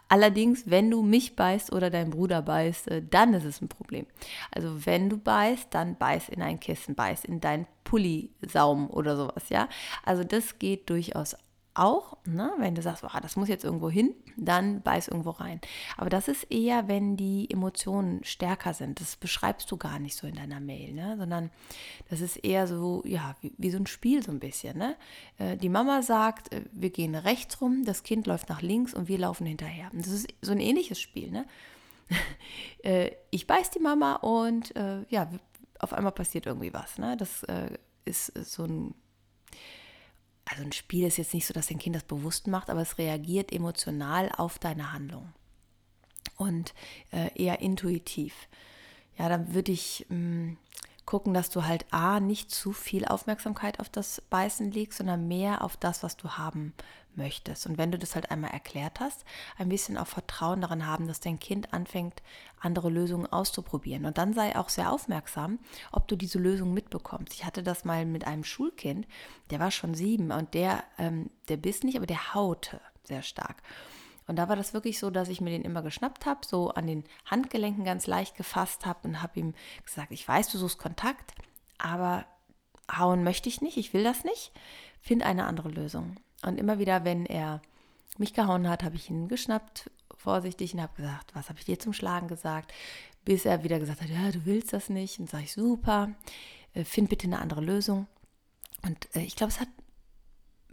Allerdings, 0.10 0.70
wenn 0.70 0.92
du 0.92 1.02
mich 1.02 1.36
beißt 1.36 1.74
oder 1.74 1.90
dein 1.90 2.10
Bruder 2.10 2.42
beißt, 2.42 2.88
äh, 2.90 3.02
dann 3.08 3.34
ist 3.34 3.46
es 3.46 3.62
ein 3.62 3.70
Problem. 3.70 4.06
Also 4.52 4.86
wenn 4.86 5.10
du 5.10 5.18
beißt, 5.18 5.68
dann 5.74 5.98
beiß 5.98 6.30
in 6.30 6.42
ein 6.42 6.60
Kissen, 6.60 6.96
beiß 6.96 7.26
in 7.26 7.42
deinen 7.42 7.68
Pullisaum 7.84 8.90
oder 8.90 9.16
sowas, 9.18 9.50
ja. 9.50 9.68
Also 10.04 10.24
das 10.24 10.60
geht 10.60 10.90
durchaus 10.90 11.36
auch, 11.76 12.18
ne, 12.26 12.52
wenn 12.58 12.76
du 12.76 12.82
sagst, 12.82 13.04
oh, 13.04 13.20
das 13.22 13.36
muss 13.36 13.48
jetzt 13.48 13.64
irgendwo 13.64 13.90
hin, 13.90 14.14
dann 14.38 14.82
beiß 14.82 15.08
irgendwo 15.08 15.32
rein. 15.32 15.60
Aber 15.98 16.10
das 16.10 16.28
ist 16.28 16.44
eher, 16.52 16.88
wenn 16.88 17.18
die 17.18 17.50
Emotionen 17.50 18.24
stärker 18.24 18.74
sind. 18.74 19.00
Das 19.00 19.16
beschreibst 19.16 19.72
du 19.72 19.78
gar 19.78 20.00
nicht 20.00 20.16
so 20.16 20.28
in 20.28 20.36
deiner 20.36 20.60
Mail, 20.60 20.94
ne, 20.94 21.16
sondern 21.18 21.50
das 22.10 22.22
ist 22.22 22.38
eher 22.38 22.68
so, 22.68 23.02
ja, 23.06 23.36
wie, 23.42 23.54
wie 23.58 23.72
so 23.72 23.78
ein 23.78 23.88
Spiel 23.88 24.24
so 24.24 24.32
ein 24.32 24.40
bisschen. 24.40 24.78
Ne? 24.78 24.96
Äh, 25.38 25.58
die 25.58 25.70
Mama 25.70 26.02
sagt, 26.02 26.54
äh, 26.54 26.64
wir 26.72 26.92
gehen 26.92 27.16
rechts 27.16 27.60
rum, 27.60 27.84
das 27.86 28.04
Kind 28.04 28.28
läuft 28.28 28.50
nach 28.50 28.62
links 28.62 28.94
und 28.94 29.08
wir 29.08 29.18
laufen 29.18 29.46
hinterher. 29.48 29.90
Und 29.92 30.06
das 30.06 30.14
ist 30.14 30.28
so 30.42 30.52
ein 30.52 30.60
ähnliches 30.60 31.00
Spiel. 31.00 31.32
Ne? 31.32 31.46
Äh, 32.84 33.12
ich 33.32 33.48
beiß 33.48 33.70
die 33.70 33.80
Mama 33.80 34.16
und 34.16 34.74
ja, 35.08 35.30
auf 35.80 35.94
einmal 35.94 36.12
passiert 36.12 36.48
irgendwie 36.48 36.74
was. 36.74 36.98
Ne? 36.98 37.16
Das 37.16 37.46
ist 38.04 38.34
so 38.36 38.66
ein 38.66 38.94
also 40.46 40.64
ein 40.64 40.72
Spiel 40.72 41.08
ist 41.08 41.18
jetzt 41.18 41.34
nicht 41.34 41.46
so, 41.46 41.54
dass 41.54 41.68
dein 41.68 41.80
Kind 41.80 41.96
das 41.96 42.04
bewusst 42.04 42.48
macht, 42.48 42.70
aber 42.70 42.82
es 42.82 42.98
reagiert 42.98 43.52
emotional 43.52 44.32
auf 44.38 44.60
deine 44.60 44.92
Handlung 44.92 45.34
und 46.38 46.74
äh, 47.12 47.30
eher 47.42 47.60
intuitiv. 47.60 48.34
Ja, 49.18 49.30
dann 49.30 49.54
würde 49.54 49.72
ich 49.72 50.06
mh, 50.10 50.18
mm, 50.18 50.58
gucken, 51.06 51.34
dass 51.34 51.50
du 51.50 51.66
halt 51.66 51.86
A, 51.92 52.20
nicht 52.20 52.52
zu 52.52 52.74
viel 52.74 53.06
Aufmerksamkeit 53.06 53.80
auf 53.80 53.90
das 53.90 54.22
Beißen 54.30 54.72
legst, 54.72 54.98
sondern 54.98 55.28
mehr 55.28 55.62
auf 55.62 55.78
das, 55.78 56.04
was 56.04 56.18
du 56.18 56.32
haben 56.32 56.74
möchtest. 57.18 57.66
Und 57.66 57.78
wenn 57.78 57.92
du 57.92 57.98
das 57.98 58.16
halt 58.16 58.32
einmal 58.32 58.52
erklärt 58.52 59.00
hast, 59.00 59.26
ein 59.58 59.70
bisschen 59.70 59.98
auch 59.98 60.08
Vertrauen 60.08 60.62
daran 60.62 60.86
haben, 60.86 61.08
dass 61.08 61.20
dein 61.20 61.40
Kind 61.40 61.74
anfängt, 61.74 62.22
andere 62.60 62.90
Lösungen 62.90 63.28
auszuprobieren. 63.28 64.06
Und 64.06 64.18
dann 64.18 64.34
sei 64.34 64.56
auch 64.56 64.70
sehr 64.70 64.92
aufmerksam, 64.92 65.60
ob 65.92 66.08
du 66.08 66.16
diese 66.16 66.40
Lösung 66.40 66.74
mitbekommst. 66.74 67.34
Ich 67.34 67.46
hatte 67.46 67.64
das 67.64 67.86
mal 67.86 68.06
mit 68.06 68.26
einem 68.26 68.44
Schulkind, 68.44 69.08
der 69.50 69.60
war 69.60 69.72
schon 69.72 69.94
sieben 69.94 70.32
und 70.32 70.54
der, 70.54 70.84
ähm, 70.98 71.30
der 71.50 71.58
biss 71.58 71.84
nicht, 71.84 71.98
aber 71.98 72.08
der 72.08 72.34
haute 72.34 72.80
sehr 73.04 73.22
stark. 73.22 73.62
Und 74.28 74.38
da 74.38 74.48
war 74.48 74.56
das 74.56 74.74
wirklich 74.74 75.00
so, 75.00 75.10
dass 75.10 75.28
ich 75.28 75.42
mir 75.42 75.50
den 75.50 75.64
immer 75.64 75.82
geschnappt 75.82 76.26
habe, 76.26 76.46
so 76.46 76.70
an 76.70 76.88
den 76.88 77.04
Handgelenken 77.26 77.84
ganz 77.84 78.08
leicht 78.08 78.36
gefasst 78.36 78.86
habe 78.86 79.08
und 79.08 79.22
habe 79.22 79.40
ihm 79.40 79.54
gesagt, 79.86 80.12
ich 80.12 80.28
weiß, 80.28 80.50
du 80.50 80.58
suchst 80.58 80.78
Kontakt, 80.78 81.34
aber 81.78 82.26
hauen 82.92 83.24
möchte 83.24 83.50
ich 83.50 83.62
nicht, 83.62 83.78
ich 83.78 83.94
will 83.94 84.04
das 84.04 84.24
nicht, 84.24 84.52
find 85.02 85.24
eine 85.24 85.46
andere 85.46 85.70
Lösung. 85.70 86.18
Und 86.46 86.58
immer 86.58 86.80
wieder, 86.80 87.06
wenn 87.06 87.26
er 87.26 87.62
mich 88.18 88.34
gehauen 88.34 88.68
hat, 88.70 88.84
habe 88.84 88.96
ich 88.96 89.10
ihn 89.10 89.28
geschnappt, 89.28 89.90
vorsichtig, 90.16 90.74
und 90.74 90.82
habe 90.82 90.96
gesagt, 90.96 91.34
was 91.36 91.50
habe 91.50 91.60
ich 91.60 91.66
dir 91.66 91.80
zum 91.80 91.94
Schlagen 91.94 92.28
gesagt? 92.28 92.74
Bis 93.26 93.46
er 93.46 93.64
wieder 93.64 93.80
gesagt 93.80 94.02
hat, 94.02 94.10
ja, 94.10 94.32
du 94.32 94.46
willst 94.46 94.74
das 94.74 94.90
nicht. 94.90 95.20
Und 95.20 95.30
sage 95.30 95.46
ich, 95.46 95.54
super, 95.54 96.12
äh, 96.74 96.84
find 96.84 97.10
bitte 97.10 97.28
eine 97.28 97.40
andere 97.40 97.62
Lösung. 97.62 98.08
Und 98.84 99.08
äh, 99.16 99.22
ich 99.22 99.36
glaube, 99.36 99.52
es 99.52 99.60
hat, 99.60 99.70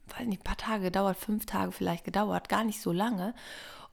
weiß 0.09 0.27
nicht, 0.27 0.41
ein 0.41 0.45
paar 0.45 0.57
Tage 0.57 0.85
gedauert, 0.85 1.17
fünf 1.17 1.47
Tage 1.47 1.73
vielleicht 1.73 2.05
gedauert, 2.05 2.49
gar 2.49 2.65
nicht 2.65 2.81
so 2.81 2.93
lange. 2.93 3.35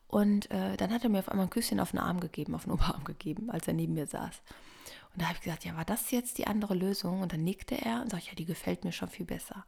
Und 0.08 0.50
äh, 0.52 0.78
dann 0.78 0.92
hat 0.92 1.04
er 1.04 1.10
mir 1.10 1.20
auf 1.20 1.30
einmal 1.30 1.46
ein 1.46 1.52
Küsschen 1.52 1.80
auf 1.80 1.92
den 1.92 2.00
Arm 2.00 2.20
gegeben, 2.20 2.56
auf 2.56 2.64
den 2.64 2.72
Oberarm 2.74 3.04
gegeben, 3.04 3.50
als 3.52 3.68
er 3.68 3.74
neben 3.74 3.94
mir 3.94 4.08
saß. 4.08 4.42
Und 5.14 5.22
da 5.22 5.26
habe 5.26 5.36
ich 5.36 5.44
gesagt, 5.44 5.66
ja, 5.66 5.76
war 5.76 5.86
das 5.86 6.12
jetzt 6.12 6.38
die 6.38 6.48
andere 6.48 6.76
Lösung? 6.76 7.22
Und 7.22 7.34
dann 7.34 7.44
nickte 7.44 7.76
er 7.76 8.02
und 8.02 8.12
sagte, 8.12 8.28
ja, 8.30 8.36
die 8.36 8.46
gefällt 8.46 8.84
mir 8.84 8.92
schon 8.92 9.10
viel 9.10 9.26
besser. 9.26 9.66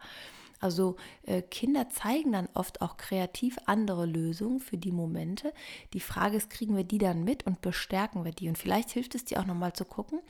Also 0.59 0.97
äh, 1.23 1.41
Kinder 1.41 1.89
zeigen 1.89 2.33
dann 2.33 2.49
oft 2.53 2.81
auch 2.81 2.97
kreativ 2.97 3.57
andere 3.65 4.05
Lösungen 4.05 4.59
für 4.59 4.77
die 4.77 4.91
Momente. 4.91 5.53
Die 5.93 5.99
Frage 5.99 6.37
ist, 6.37 6.49
kriegen 6.49 6.75
wir 6.75 6.83
die 6.83 6.97
dann 6.97 7.23
mit 7.23 7.45
und 7.45 7.61
bestärken 7.61 8.25
wir 8.25 8.31
die? 8.31 8.49
Und 8.49 8.57
vielleicht 8.57 8.91
hilft 8.91 9.15
es 9.15 9.25
dir 9.25 9.39
auch 9.39 9.45
nochmal 9.45 9.73
zu 9.73 9.85
gucken, 9.85 10.21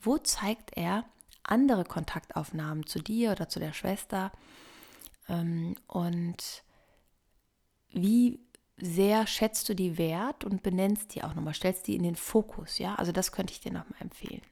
wo 0.00 0.18
zeigt 0.18 0.76
er 0.76 1.04
andere 1.42 1.84
Kontaktaufnahmen 1.84 2.86
zu 2.86 2.98
dir 2.98 3.32
oder 3.32 3.48
zu 3.48 3.58
der 3.58 3.72
Schwester 3.72 4.30
ähm, 5.28 5.74
und 5.86 6.62
wie 7.90 8.40
sehr 8.76 9.26
schätzt 9.26 9.68
du 9.68 9.74
die 9.74 9.98
wert 9.98 10.44
und 10.44 10.62
benennst 10.62 11.14
die 11.14 11.24
auch 11.24 11.34
nochmal, 11.34 11.54
stellst 11.54 11.86
die 11.86 11.96
in 11.96 12.02
den 12.02 12.16
Fokus, 12.16 12.78
ja? 12.78 12.94
Also 12.94 13.12
das 13.12 13.32
könnte 13.32 13.52
ich 13.52 13.60
dir 13.60 13.72
nochmal 13.72 14.00
empfehlen. 14.00 14.42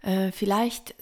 Äh, 0.00 0.32
vielleicht 0.32 0.94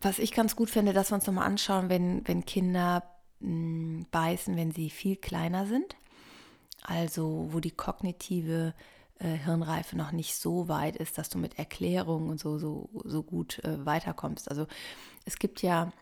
was 0.00 0.18
ich 0.18 0.32
ganz 0.32 0.56
gut 0.56 0.70
finde, 0.70 0.92
dass 0.92 1.10
wir 1.10 1.16
uns 1.16 1.26
nochmal 1.26 1.46
anschauen, 1.46 1.88
wenn, 1.88 2.26
wenn 2.26 2.44
Kinder 2.44 3.02
mh, 3.40 3.48
hm, 3.48 4.06
beißen, 4.10 4.56
wenn 4.56 4.72
sie 4.72 4.90
viel 4.90 5.16
kleiner 5.16 5.66
sind. 5.66 5.96
Also 6.82 7.48
wo 7.50 7.60
die 7.60 7.72
kognitive 7.72 8.74
äh, 9.18 9.28
Hirnreife 9.28 9.96
noch 9.96 10.12
nicht 10.12 10.34
so 10.34 10.68
weit 10.68 10.96
ist, 10.96 11.18
dass 11.18 11.28
du 11.28 11.38
mit 11.38 11.58
Erklärungen 11.58 12.30
und 12.30 12.40
so, 12.40 12.58
so, 12.58 12.88
so 13.04 13.22
gut 13.22 13.62
äh, 13.64 13.84
weiterkommst. 13.84 14.50
Also 14.50 14.66
es 15.24 15.38
gibt 15.38 15.62
ja 15.62 15.92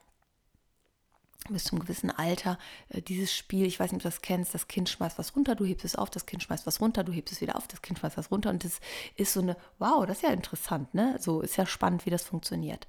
bis 1.48 1.64
zum 1.64 1.78
gewissen 1.80 2.10
Alter 2.10 2.58
äh, 2.90 3.02
dieses 3.02 3.34
Spiel, 3.34 3.66
ich 3.66 3.80
weiß 3.80 3.90
nicht, 3.90 3.98
ob 3.98 4.02
du 4.02 4.08
das 4.08 4.22
kennst, 4.22 4.54
das 4.54 4.68
Kind 4.68 4.88
schmeißt 4.88 5.18
was 5.18 5.34
runter, 5.34 5.54
du 5.54 5.64
hebst 5.64 5.84
es 5.84 5.96
auf, 5.96 6.10
das 6.10 6.26
Kind 6.26 6.42
schmeißt 6.42 6.66
was 6.66 6.80
runter, 6.80 7.04
du 7.04 7.12
hebst 7.12 7.32
es 7.32 7.40
wieder 7.40 7.56
auf, 7.56 7.66
das 7.66 7.82
Kind 7.82 7.98
schmeißt 7.98 8.16
was 8.16 8.30
runter 8.30 8.50
und 8.50 8.64
das 8.64 8.80
ist 9.16 9.32
so 9.32 9.40
eine, 9.40 9.56
wow, 9.78 10.06
das 10.06 10.18
ist 10.18 10.22
ja 10.22 10.30
interessant, 10.30 10.94
ne? 10.94 11.16
So 11.20 11.40
ist 11.40 11.56
ja 11.56 11.66
spannend, 11.66 12.06
wie 12.06 12.10
das 12.10 12.22
funktioniert. 12.22 12.86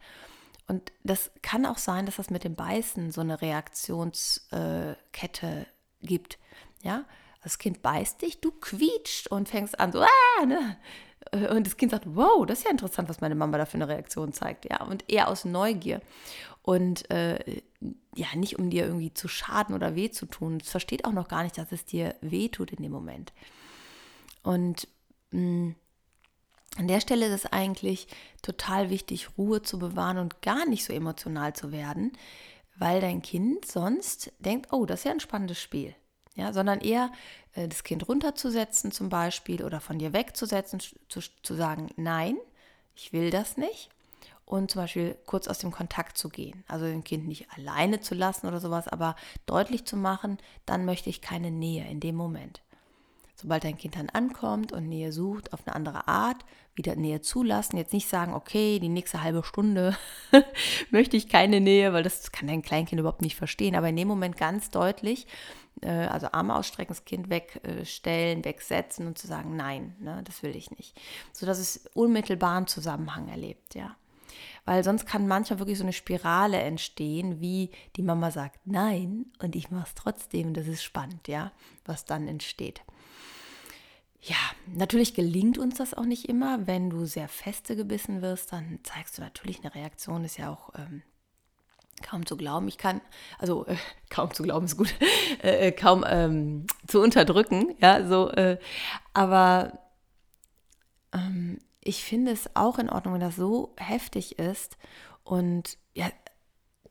Und 0.70 0.94
das 1.04 1.32
kann 1.42 1.66
auch 1.66 1.80
sein, 1.80 2.06
dass 2.06 2.18
das 2.18 2.30
mit 2.30 2.44
dem 2.44 2.54
Beißen 2.54 3.12
so 3.12 3.22
eine 3.22 3.42
Reaktionskette 3.42 5.48
äh, 5.48 5.66
gibt, 6.06 6.38
ja? 6.84 7.06
Das 7.42 7.58
Kind 7.58 7.82
beißt 7.82 8.22
dich, 8.22 8.40
du 8.40 8.52
quietscht 8.52 9.28
und 9.28 9.50
fängst 9.50 9.80
an 9.80 9.92
so, 9.92 10.02
ah, 10.02 10.46
ne? 10.46 10.78
Und 11.50 11.66
das 11.66 11.76
Kind 11.76 11.92
sagt, 11.92 12.06
wow, 12.16 12.46
das 12.46 12.60
ist 12.60 12.66
ja 12.66 12.72
interessant, 12.72 13.10
was 13.10 13.20
meine 13.20 13.34
Mama 13.34 13.58
da 13.58 13.66
für 13.66 13.76
eine 13.76 13.88
Reaktion 13.88 14.32
zeigt, 14.32 14.70
ja, 14.70 14.84
und 14.84 15.10
eher 15.10 15.28
aus 15.28 15.44
Neugier 15.44 16.02
und 16.62 17.10
äh, 17.10 17.62
ja, 18.16 18.28
nicht 18.36 18.60
um 18.60 18.70
dir 18.70 18.86
irgendwie 18.86 19.14
zu 19.14 19.28
schaden 19.28 19.74
oder 19.74 19.96
weh 19.96 20.12
zu 20.12 20.28
tun. 20.28 20.60
Es 20.62 20.70
versteht 20.70 21.06
auch 21.06 21.14
noch 21.14 21.30
gar 21.30 21.42
nicht, 21.42 21.58
dass 21.58 21.72
es 21.72 21.86
dir 21.86 22.16
weh 22.22 22.50
tut 22.50 22.72
in 22.72 22.84
dem 22.84 22.92
Moment. 22.92 23.34
Und 24.44 24.88
mh, 25.32 25.42
mm, 25.42 25.76
an 26.80 26.88
der 26.88 27.02
Stelle 27.02 27.26
ist 27.26 27.34
es 27.34 27.52
eigentlich 27.52 28.08
total 28.42 28.90
wichtig, 28.90 29.38
Ruhe 29.38 29.62
zu 29.62 29.78
bewahren 29.80 30.18
und 30.18 30.42
gar 30.42 30.66
nicht 30.66 30.86
so 30.86 30.94
emotional 30.94 31.54
zu 31.54 31.74
werden, 31.74 32.14
weil 32.78 33.02
dein 33.02 33.22
Kind 33.22 33.66
sonst 33.66 34.32
denkt, 34.40 34.72
oh, 34.72 34.86
das 34.86 35.02
ist 35.02 35.04
ja 35.04 35.12
ein 35.12 35.20
spannendes 35.20 35.62
Spiel. 35.62 35.94
Ja, 36.36 36.54
sondern 36.54 36.80
eher 36.80 37.12
äh, 37.54 37.68
das 37.68 37.84
Kind 37.84 38.08
runterzusetzen 38.08 38.94
zum 38.94 39.10
Beispiel 39.10 39.66
oder 39.66 39.82
von 39.82 40.00
dir 40.00 40.14
wegzusetzen, 40.14 40.80
zu, 40.80 41.20
zu 41.44 41.54
sagen, 41.54 41.90
nein, 41.98 42.38
ich 42.96 43.12
will 43.12 43.30
das 43.30 43.58
nicht 43.58 43.90
und 44.46 44.72
zum 44.72 44.84
Beispiel 44.84 45.18
kurz 45.26 45.50
aus 45.50 45.60
dem 45.60 45.72
Kontakt 45.72 46.18
zu 46.18 46.30
gehen. 46.30 46.64
Also 46.70 46.86
ein 46.86 47.04
Kind 47.04 47.28
nicht 47.28 47.52
alleine 47.58 48.00
zu 48.00 48.16
lassen 48.16 48.48
oder 48.48 48.62
sowas, 48.62 48.88
aber 48.88 49.18
deutlich 49.48 49.84
zu 49.84 49.98
machen, 49.98 50.38
dann 50.66 50.86
möchte 50.86 51.10
ich 51.10 51.22
keine 51.22 51.52
Nähe 51.52 51.86
in 51.90 52.00
dem 52.00 52.16
Moment. 52.16 52.62
Sobald 53.42 53.64
dein 53.64 53.78
Kind 53.78 53.96
dann 53.96 54.10
ankommt 54.10 54.74
und 54.74 54.90
Nähe 54.90 55.14
sucht 55.14 55.54
auf 55.54 55.66
eine 55.66 55.74
andere 55.74 56.10
Art, 56.10 56.44
wieder 56.76 56.96
Nähe 56.98 57.22
zulassen, 57.22 57.78
jetzt 57.78 57.94
nicht 57.94 58.10
sagen, 58.10 58.34
okay, 58.34 58.80
die 58.80 58.90
nächste 58.90 59.24
halbe 59.24 59.44
Stunde 59.44 59.96
möchte 60.92 61.16
ich 61.16 61.30
keine 61.30 61.62
Nähe, 61.62 61.94
weil 61.94 62.04
das 62.04 62.34
kann 62.34 62.48
dein 62.48 62.62
Kleinkind 62.62 63.00
überhaupt 63.00 63.22
nicht 63.22 63.38
verstehen, 63.38 63.76
aber 63.76 63.88
in 63.88 63.96
dem 63.96 64.10
Moment 64.10 64.36
ganz 64.36 64.72
deutlich, 64.72 65.26
äh, 65.82 65.90
also 65.90 66.28
Arme 66.34 66.54
ausstrecken, 66.54 66.94
das 66.94 67.06
Kind 67.06 67.30
wegstellen, 67.30 68.44
wegsetzen 68.44 69.08
und 69.08 69.18
zu 69.18 69.28
sagen, 69.28 69.56
nein, 69.56 69.96
ne, 70.02 70.22
das 70.26 70.44
will 70.44 70.56
ich 70.56 70.72
nicht. 70.72 71.00
Sodass 71.32 71.60
es 71.60 71.90
unmittelbaren 71.94 72.68
Zusammenhang 72.68 73.30
erlebt, 73.30 73.74
ja 73.74 73.96
weil 74.66 74.84
sonst 74.84 75.08
kann 75.08 75.28
manchmal 75.28 75.58
wirklich 75.58 75.80
so 75.80 75.84
eine 75.84 75.94
Spirale 75.94 76.60
entstehen, 76.60 77.42
wie 77.42 77.72
die 77.96 78.04
Mama 78.04 78.30
sagt 78.30 78.60
nein 78.66 79.26
und 79.40 79.56
ich 79.56 79.72
mache 79.72 79.88
es 79.88 79.96
trotzdem. 79.96 80.54
Das 80.54 80.68
ist 80.68 80.84
spannend, 80.84 81.28
ja, 81.28 81.52
was 81.86 82.06
dann 82.06 82.28
entsteht. 82.28 82.82
Ja, 84.22 84.36
natürlich 84.68 85.14
gelingt 85.14 85.58
uns 85.58 85.78
das 85.78 85.94
auch 85.94 86.06
nicht 86.06 86.28
immer. 86.28 86.68
Wenn 86.68 86.90
du 86.90 87.06
sehr 87.06 87.30
feste 87.30 87.76
gebissen 87.76 88.22
wirst, 88.22 88.52
dann 88.52 88.80
zeigst 88.84 89.18
du 89.18 89.22
natürlich 89.22 89.60
eine 89.64 89.74
Reaktion. 89.74 90.26
Ist 90.26 90.38
ja 90.38 90.52
auch 90.52 90.72
ähm, 90.78 91.04
kaum 92.02 92.26
zu 92.26 92.36
glauben. 92.36 92.68
Ich 92.68 92.78
kann, 92.78 93.02
also 93.38 93.66
äh, 93.66 93.78
kaum 94.10 94.34
zu 94.34 94.44
glauben 94.44 94.66
ist 94.66 94.78
gut, 94.78 94.94
äh, 95.44 95.68
äh, 95.68 95.72
kaum 95.72 96.04
ähm, 96.08 96.66
zu 96.88 97.02
unterdrücken. 97.02 97.76
Ja, 97.80 98.06
so. 98.08 98.30
Äh, 98.30 98.60
aber 99.14 99.80
ähm, 101.14 101.60
ich 101.82 102.04
finde 102.04 102.32
es 102.32 102.56
auch 102.56 102.78
in 102.78 102.90
Ordnung, 102.90 103.14
wenn 103.14 103.22
das 103.22 103.38
so 103.38 103.74
heftig 103.78 104.38
ist 104.38 104.78
und 105.24 105.78
ja, 105.94 106.10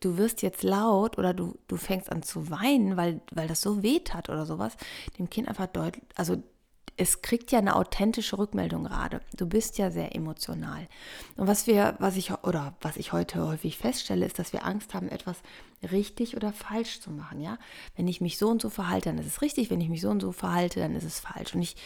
du 0.01 0.17
wirst 0.17 0.43
jetzt 0.43 0.63
laut 0.63 1.19
oder 1.19 1.35
du, 1.35 1.59
du 1.67 1.77
fängst 1.77 2.11
an 2.11 2.23
zu 2.23 2.51
weinen, 2.51 2.97
weil, 2.97 3.21
weil 3.33 3.49
das 3.49 3.61
so 3.61 3.83
weh 3.83 4.01
hat 4.13 4.29
oder 4.29 4.47
sowas, 4.47 4.77
dem 5.19 5.29
Kind 5.29 5.49
einfach 5.49 5.67
deutlich, 5.67 6.05
also 6.15 6.43
es 6.99 7.23
kriegt 7.23 7.53
ja 7.53 7.61
eine 7.61 7.77
authentische 7.77 8.39
Rückmeldung 8.39 8.85
gerade. 8.85 9.21
Du 9.37 9.47
bist 9.47 9.79
ja 9.79 9.91
sehr 9.91 10.17
emotional. 10.17 10.89
Und 11.37 11.47
was 11.47 11.69
wir, 11.69 11.95
was 12.01 12.17
ich 12.17 12.33
oder 12.43 12.75
was 12.81 12.97
ich 12.97 13.13
heute 13.13 13.47
häufig 13.47 13.79
feststelle, 13.79 14.27
ist, 14.27 14.39
dass 14.41 14.53
wir 14.53 14.67
Angst 14.67 14.95
haben, 14.95 15.09
etwas 15.09 15.37
richtig 15.93 16.37
oder 16.37 16.53
falsch 16.53 17.01
zu 17.01 17.13
machen. 17.13 17.41
Ja, 17.41 17.57
wenn 17.97 18.09
ich 18.09 18.21
mich 18.21 18.37
so 18.37 18.49
und 18.49 18.61
so 18.61 18.69
verhalte, 18.69 19.11
dann 19.11 19.19
ist 19.19 19.29
es 19.29 19.43
richtig. 19.43 19.71
Wenn 19.71 19.81
ich 19.81 19.89
mich 19.89 20.01
so 20.01 20.11
und 20.11 20.21
so 20.21 20.33
verhalte, 20.33 20.81
dann 20.81 20.97
ist 20.97 21.05
es 21.05 21.21
falsch. 21.21 21.55
Und 21.55 21.63
ich, 21.63 21.77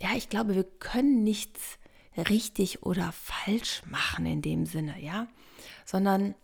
ja, 0.00 0.10
ich 0.16 0.28
glaube, 0.28 0.56
wir 0.56 0.64
können 0.64 1.22
nichts 1.22 1.78
richtig 2.16 2.82
oder 2.82 3.12
falsch 3.12 3.82
machen 3.86 4.26
in 4.26 4.42
dem 4.42 4.66
Sinne, 4.66 5.00
ja, 5.00 5.28
sondern 5.84 6.34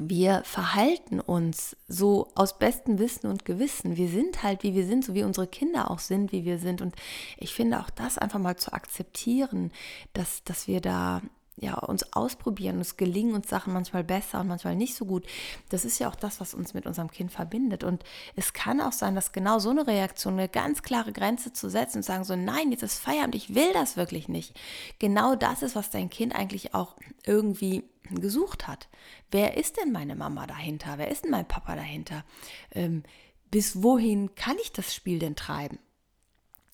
wir 0.00 0.42
verhalten 0.44 1.20
uns 1.20 1.76
so 1.86 2.28
aus 2.34 2.58
bestem 2.58 2.98
Wissen 2.98 3.26
und 3.26 3.44
Gewissen. 3.44 3.96
Wir 3.96 4.08
sind 4.08 4.42
halt, 4.42 4.62
wie 4.62 4.74
wir 4.74 4.86
sind, 4.86 5.04
so 5.04 5.14
wie 5.14 5.22
unsere 5.22 5.46
Kinder 5.46 5.90
auch 5.90 5.98
sind, 5.98 6.32
wie 6.32 6.44
wir 6.44 6.58
sind. 6.58 6.80
Und 6.80 6.94
ich 7.36 7.52
finde 7.52 7.78
auch 7.78 7.90
das 7.90 8.16
einfach 8.16 8.38
mal 8.38 8.56
zu 8.56 8.72
akzeptieren, 8.72 9.70
dass, 10.14 10.44
dass 10.44 10.66
wir 10.66 10.80
da 10.80 11.20
ja, 11.56 11.74
uns 11.74 12.12
ausprobieren. 12.14 12.80
Es 12.80 12.96
gelingen 12.96 13.34
uns 13.34 13.48
Sachen 13.48 13.72
manchmal 13.72 14.04
besser 14.04 14.40
und 14.40 14.48
manchmal 14.48 14.74
nicht 14.74 14.94
so 14.94 15.04
gut. 15.04 15.26
Das 15.68 15.84
ist 15.84 15.98
ja 15.98 16.08
auch 16.08 16.14
das, 16.14 16.40
was 16.40 16.54
uns 16.54 16.72
mit 16.72 16.86
unserem 16.86 17.10
Kind 17.10 17.30
verbindet. 17.30 17.84
Und 17.84 18.04
es 18.36 18.52
kann 18.52 18.80
auch 18.80 18.92
sein, 18.92 19.14
dass 19.14 19.32
genau 19.32 19.58
so 19.58 19.70
eine 19.70 19.86
Reaktion, 19.86 20.34
eine 20.34 20.48
ganz 20.48 20.82
klare 20.82 21.12
Grenze 21.12 21.52
zu 21.52 21.68
setzen 21.68 21.98
und 21.98 22.04
sagen 22.04 22.24
so, 22.24 22.36
nein, 22.36 22.72
jetzt 22.72 22.82
ist 22.82 22.98
Feierabend, 22.98 23.34
ich 23.34 23.54
will 23.54 23.72
das 23.74 23.96
wirklich 23.96 24.28
nicht. 24.28 24.58
Genau 24.98 25.34
das 25.34 25.62
ist, 25.62 25.76
was 25.76 25.90
dein 25.90 26.10
Kind 26.10 26.34
eigentlich 26.34 26.74
auch 26.74 26.96
irgendwie 27.24 27.84
gesucht 28.10 28.66
hat. 28.66 28.88
Wer 29.30 29.56
ist 29.56 29.76
denn 29.76 29.92
meine 29.92 30.16
Mama 30.16 30.46
dahinter? 30.46 30.94
Wer 30.96 31.10
ist 31.10 31.24
denn 31.24 31.30
mein 31.30 31.46
Papa 31.48 31.76
dahinter? 31.76 32.24
Ähm, 32.72 33.02
bis 33.50 33.82
wohin 33.82 34.34
kann 34.34 34.56
ich 34.62 34.72
das 34.72 34.94
Spiel 34.94 35.18
denn 35.18 35.36
treiben? 35.36 35.78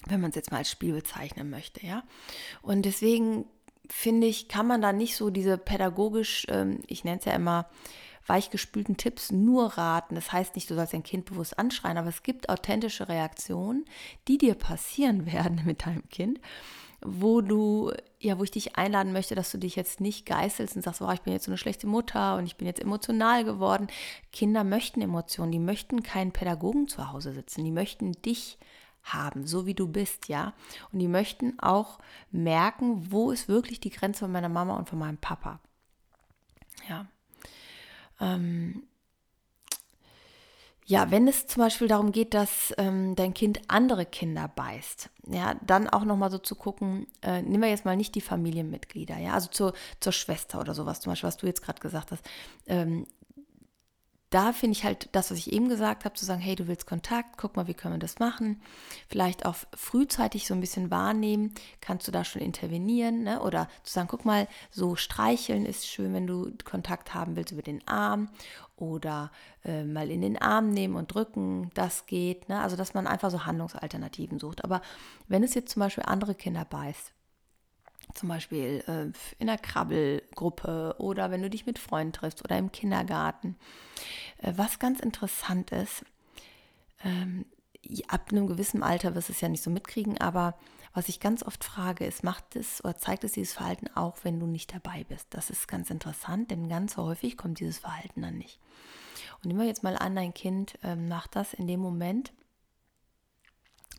Wenn 0.06 0.20
man 0.20 0.30
es 0.30 0.37
jetzt 0.37 0.52
mal 0.52 0.58
als 0.58 0.70
Spiel 0.70 0.94
bezeichnen 0.94 1.50
möchte, 1.50 1.85
ja. 1.85 2.04
Und 2.62 2.85
deswegen 2.85 3.44
finde 3.88 4.26
ich, 4.26 4.49
kann 4.49 4.66
man 4.66 4.83
da 4.83 4.92
nicht 4.92 5.16
so 5.16 5.30
diese 5.30 5.59
pädagogisch, 5.59 6.47
ähm, 6.49 6.80
ich 6.87 7.04
nenne 7.04 7.18
es 7.18 7.25
ja 7.25 7.33
immer, 7.33 7.68
weichgespülten 8.28 8.97
Tipps 8.97 9.33
nur 9.33 9.78
raten. 9.78 10.14
Das 10.14 10.33
heißt 10.33 10.54
nicht, 10.54 10.71
du 10.71 10.75
sollst 10.75 10.92
dein 10.92 11.02
Kind 11.02 11.25
bewusst 11.25 11.59
anschreien, 11.59 11.99
aber 11.99 12.09
es 12.09 12.23
gibt 12.23 12.49
authentische 12.49 13.09
Reaktionen, 13.09 13.85
die 14.28 14.38
dir 14.38 14.54
passieren 14.54 15.26
werden 15.33 15.62
mit 15.64 15.87
deinem 15.87 16.09
Kind, 16.09 16.40
wo 17.00 17.40
du, 17.40 17.92
ja, 18.18 18.38
wo 18.38 18.45
ich 18.45 18.50
dich 18.50 18.76
einladen 18.76 19.12
möchte, 19.12 19.35
dass 19.35 19.50
du 19.50 19.59
dich 19.59 19.76
jetzt 19.76 20.00
nicht 20.00 20.26
geißelst 20.26 20.76
und 20.76 20.83
sagst, 20.83 21.00
oh, 21.00 21.11
ich 21.11 21.23
bin 21.23 21.33
jetzt 21.33 21.45
so 21.45 21.50
eine 21.50 21.59
schlechte 21.59 21.87
Mutter 21.87 22.37
und 22.37 22.47
ich 22.47 22.57
bin 22.57 22.66
jetzt 22.66 22.80
emotional 22.80 23.45
geworden. 23.45 23.87
Kinder 24.33 24.64
möchten 24.64 25.00
Emotionen, 25.00 25.52
die 25.52 25.61
möchten 25.61 26.02
keinen 26.02 26.33
Pädagogen 26.33 26.88
zu 26.88 27.12
Hause 27.12 27.33
sitzen, 27.33 27.64
die 27.64 27.71
möchten 27.71 28.12
dich 28.12 28.59
haben, 29.02 29.46
so 29.46 29.66
wie 29.66 29.74
du 29.74 29.88
bist, 29.88 30.28
ja. 30.28 30.54
Und 30.92 30.98
die 30.98 31.08
möchten 31.08 31.58
auch 31.58 31.98
merken, 32.30 33.10
wo 33.10 33.30
ist 33.30 33.48
wirklich 33.48 33.80
die 33.80 33.90
Grenze 33.90 34.20
von 34.20 34.32
meiner 34.32 34.48
Mama 34.48 34.76
und 34.76 34.88
von 34.88 34.98
meinem 34.98 35.18
Papa. 35.18 35.60
Ja. 36.88 37.06
Ähm, 38.20 38.82
ja, 40.88 41.10
wenn 41.10 41.28
es 41.28 41.46
zum 41.46 41.62
Beispiel 41.62 41.86
darum 41.86 42.12
geht, 42.12 42.32
dass 42.32 42.72
ähm, 42.78 43.14
dein 43.14 43.34
Kind 43.34 43.60
andere 43.68 44.06
Kinder 44.06 44.48
beißt, 44.48 45.10
ja, 45.26 45.54
dann 45.62 45.86
auch 45.86 46.06
nochmal 46.06 46.30
so 46.30 46.38
zu 46.38 46.54
gucken, 46.54 47.06
äh, 47.20 47.42
nehmen 47.42 47.62
wir 47.62 47.68
jetzt 47.68 47.84
mal 47.84 47.94
nicht 47.94 48.14
die 48.14 48.22
Familienmitglieder, 48.22 49.18
ja, 49.18 49.34
also 49.34 49.48
zur, 49.50 49.74
zur 50.00 50.12
Schwester 50.12 50.58
oder 50.58 50.72
sowas, 50.72 51.00
zum 51.00 51.12
Beispiel, 51.12 51.28
was 51.28 51.36
du 51.36 51.46
jetzt 51.46 51.60
gerade 51.60 51.80
gesagt 51.80 52.10
hast. 52.10 52.24
Ähm, 52.66 53.06
da 54.30 54.52
finde 54.52 54.73
ich 54.73 54.85
halt 54.85 55.08
das, 55.12 55.30
was 55.30 55.38
ich 55.38 55.52
eben 55.52 55.68
gesagt 55.68 56.04
habe, 56.04 56.14
zu 56.14 56.25
sagen, 56.25 56.40
hey, 56.40 56.54
du 56.54 56.68
willst 56.68 56.87
Kontakt, 56.87 57.38
guck 57.38 57.56
mal, 57.56 57.66
wie 57.66 57.75
können 57.75 57.94
wir 57.94 57.99
das 57.99 58.18
machen. 58.18 58.61
Vielleicht 59.08 59.47
auch 59.47 59.56
frühzeitig 59.75 60.47
so 60.47 60.54
ein 60.54 60.61
bisschen 60.61 60.90
wahrnehmen, 60.90 61.54
kannst 61.80 62.06
du 62.06 62.12
da 62.12 62.25
schon 62.25 62.42
intervenieren 62.42 63.23
ne? 63.23 63.40
oder 63.40 63.68
zu 63.85 63.92
sagen, 63.92 64.08
guck 64.08 64.25
mal, 64.25 64.47
so 64.70 64.97
streicheln 64.97 65.64
ist 65.64 65.87
schön, 65.87 66.12
wenn 66.12 66.26
du 66.26 66.52
Kontakt 66.64 67.14
haben 67.14 67.37
willst 67.37 67.52
über 67.52 67.62
den 67.62 67.87
Arm 67.88 68.28
oder 68.76 69.32
äh, 69.64 69.85
mal 69.85 70.11
in 70.11 70.20
den 70.20 70.40
Arm 70.40 70.70
nehmen 70.70 70.97
und 70.97 71.12
drücken, 71.14 71.70
das 71.75 72.06
geht. 72.06 72.49
Ne? 72.49 72.61
Also, 72.61 72.76
dass 72.76 72.94
man 72.94 73.06
einfach 73.06 73.30
so 73.30 73.47
Handlungsalternativen 73.47 74.38
sucht. 74.38 74.62
Aber 74.64 74.82
wenn 75.26 75.42
es 75.42 75.54
jetzt 75.54 75.73
zum 75.73 75.80
Beispiel 75.80 76.04
andere 76.06 76.35
Kinder 76.35 76.64
beißt, 76.64 77.12
zum 78.14 78.28
Beispiel 78.28 78.82
äh, 78.86 79.12
in 79.38 79.46
der 79.46 79.58
Krabbelgruppe 79.58 80.96
oder 80.98 81.30
wenn 81.30 81.42
du 81.42 81.50
dich 81.50 81.66
mit 81.66 81.78
Freunden 81.78 82.12
triffst 82.12 82.44
oder 82.44 82.58
im 82.58 82.72
Kindergarten. 82.72 83.56
Äh, 84.38 84.52
was 84.56 84.78
ganz 84.78 85.00
interessant 85.00 85.70
ist, 85.70 86.04
ähm, 87.04 87.44
ab 88.08 88.28
einem 88.30 88.46
gewissen 88.46 88.82
Alter 88.82 89.14
wirst 89.14 89.28
du 89.28 89.32
es 89.32 89.40
ja 89.40 89.48
nicht 89.48 89.62
so 89.62 89.70
mitkriegen, 89.70 90.18
aber 90.20 90.54
was 90.94 91.08
ich 91.08 91.20
ganz 91.20 91.42
oft 91.42 91.62
frage, 91.64 92.04
ist, 92.04 92.24
macht 92.24 92.56
es 92.56 92.82
oder 92.84 92.96
zeigt 92.96 93.24
es 93.24 93.32
dieses 93.32 93.54
Verhalten 93.54 93.88
auch, 93.94 94.16
wenn 94.22 94.40
du 94.40 94.46
nicht 94.46 94.74
dabei 94.74 95.04
bist? 95.04 95.28
Das 95.30 95.50
ist 95.50 95.68
ganz 95.68 95.90
interessant, 95.90 96.50
denn 96.50 96.68
ganz 96.68 96.96
häufig 96.96 97.36
kommt 97.36 97.60
dieses 97.60 97.78
Verhalten 97.78 98.22
dann 98.22 98.38
nicht. 98.38 98.58
Und 99.36 99.46
nehmen 99.46 99.60
wir 99.60 99.66
jetzt 99.66 99.82
mal 99.82 99.96
an, 99.96 100.16
dein 100.16 100.34
Kind 100.34 100.78
ähm, 100.82 101.08
macht 101.08 101.36
das 101.36 101.54
in 101.54 101.66
dem 101.66 101.80
Moment, 101.80 102.32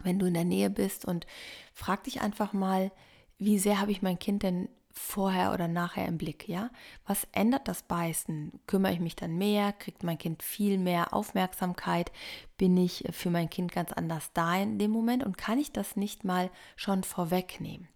wenn 0.03 0.19
du 0.19 0.25
in 0.25 0.33
der 0.33 0.45
Nähe 0.45 0.69
bist 0.69 1.05
und 1.05 1.25
frag 1.73 2.03
dich 2.03 2.21
einfach 2.21 2.53
mal, 2.53 2.91
wie 3.39 3.57
sehr 3.57 3.79
habe 3.79 3.91
ich 3.91 4.01
mein 4.01 4.19
Kind 4.19 4.43
denn 4.43 4.69
vorher 4.91 5.53
oder 5.53 5.67
nachher 5.67 6.07
im 6.07 6.17
Blick, 6.17 6.47
ja? 6.47 6.69
Was 7.05 7.27
ändert 7.31 7.67
das 7.67 7.83
Beißen? 7.83 8.59
Kümmere 8.67 8.93
ich 8.93 8.99
mich 8.99 9.15
dann 9.15 9.37
mehr? 9.37 9.71
Kriegt 9.71 10.03
mein 10.03 10.17
Kind 10.17 10.43
viel 10.43 10.77
mehr 10.77 11.13
Aufmerksamkeit? 11.13 12.11
Bin 12.57 12.75
ich 12.75 13.05
für 13.11 13.29
mein 13.29 13.49
Kind 13.49 13.71
ganz 13.71 13.93
anders 13.93 14.31
da 14.33 14.57
in 14.57 14.77
dem 14.77 14.91
Moment? 14.91 15.23
Und 15.23 15.37
kann 15.37 15.57
ich 15.57 15.71
das 15.71 15.95
nicht 15.95 16.25
mal 16.25 16.51
schon 16.75 17.03
vorwegnehmen? 17.03 17.87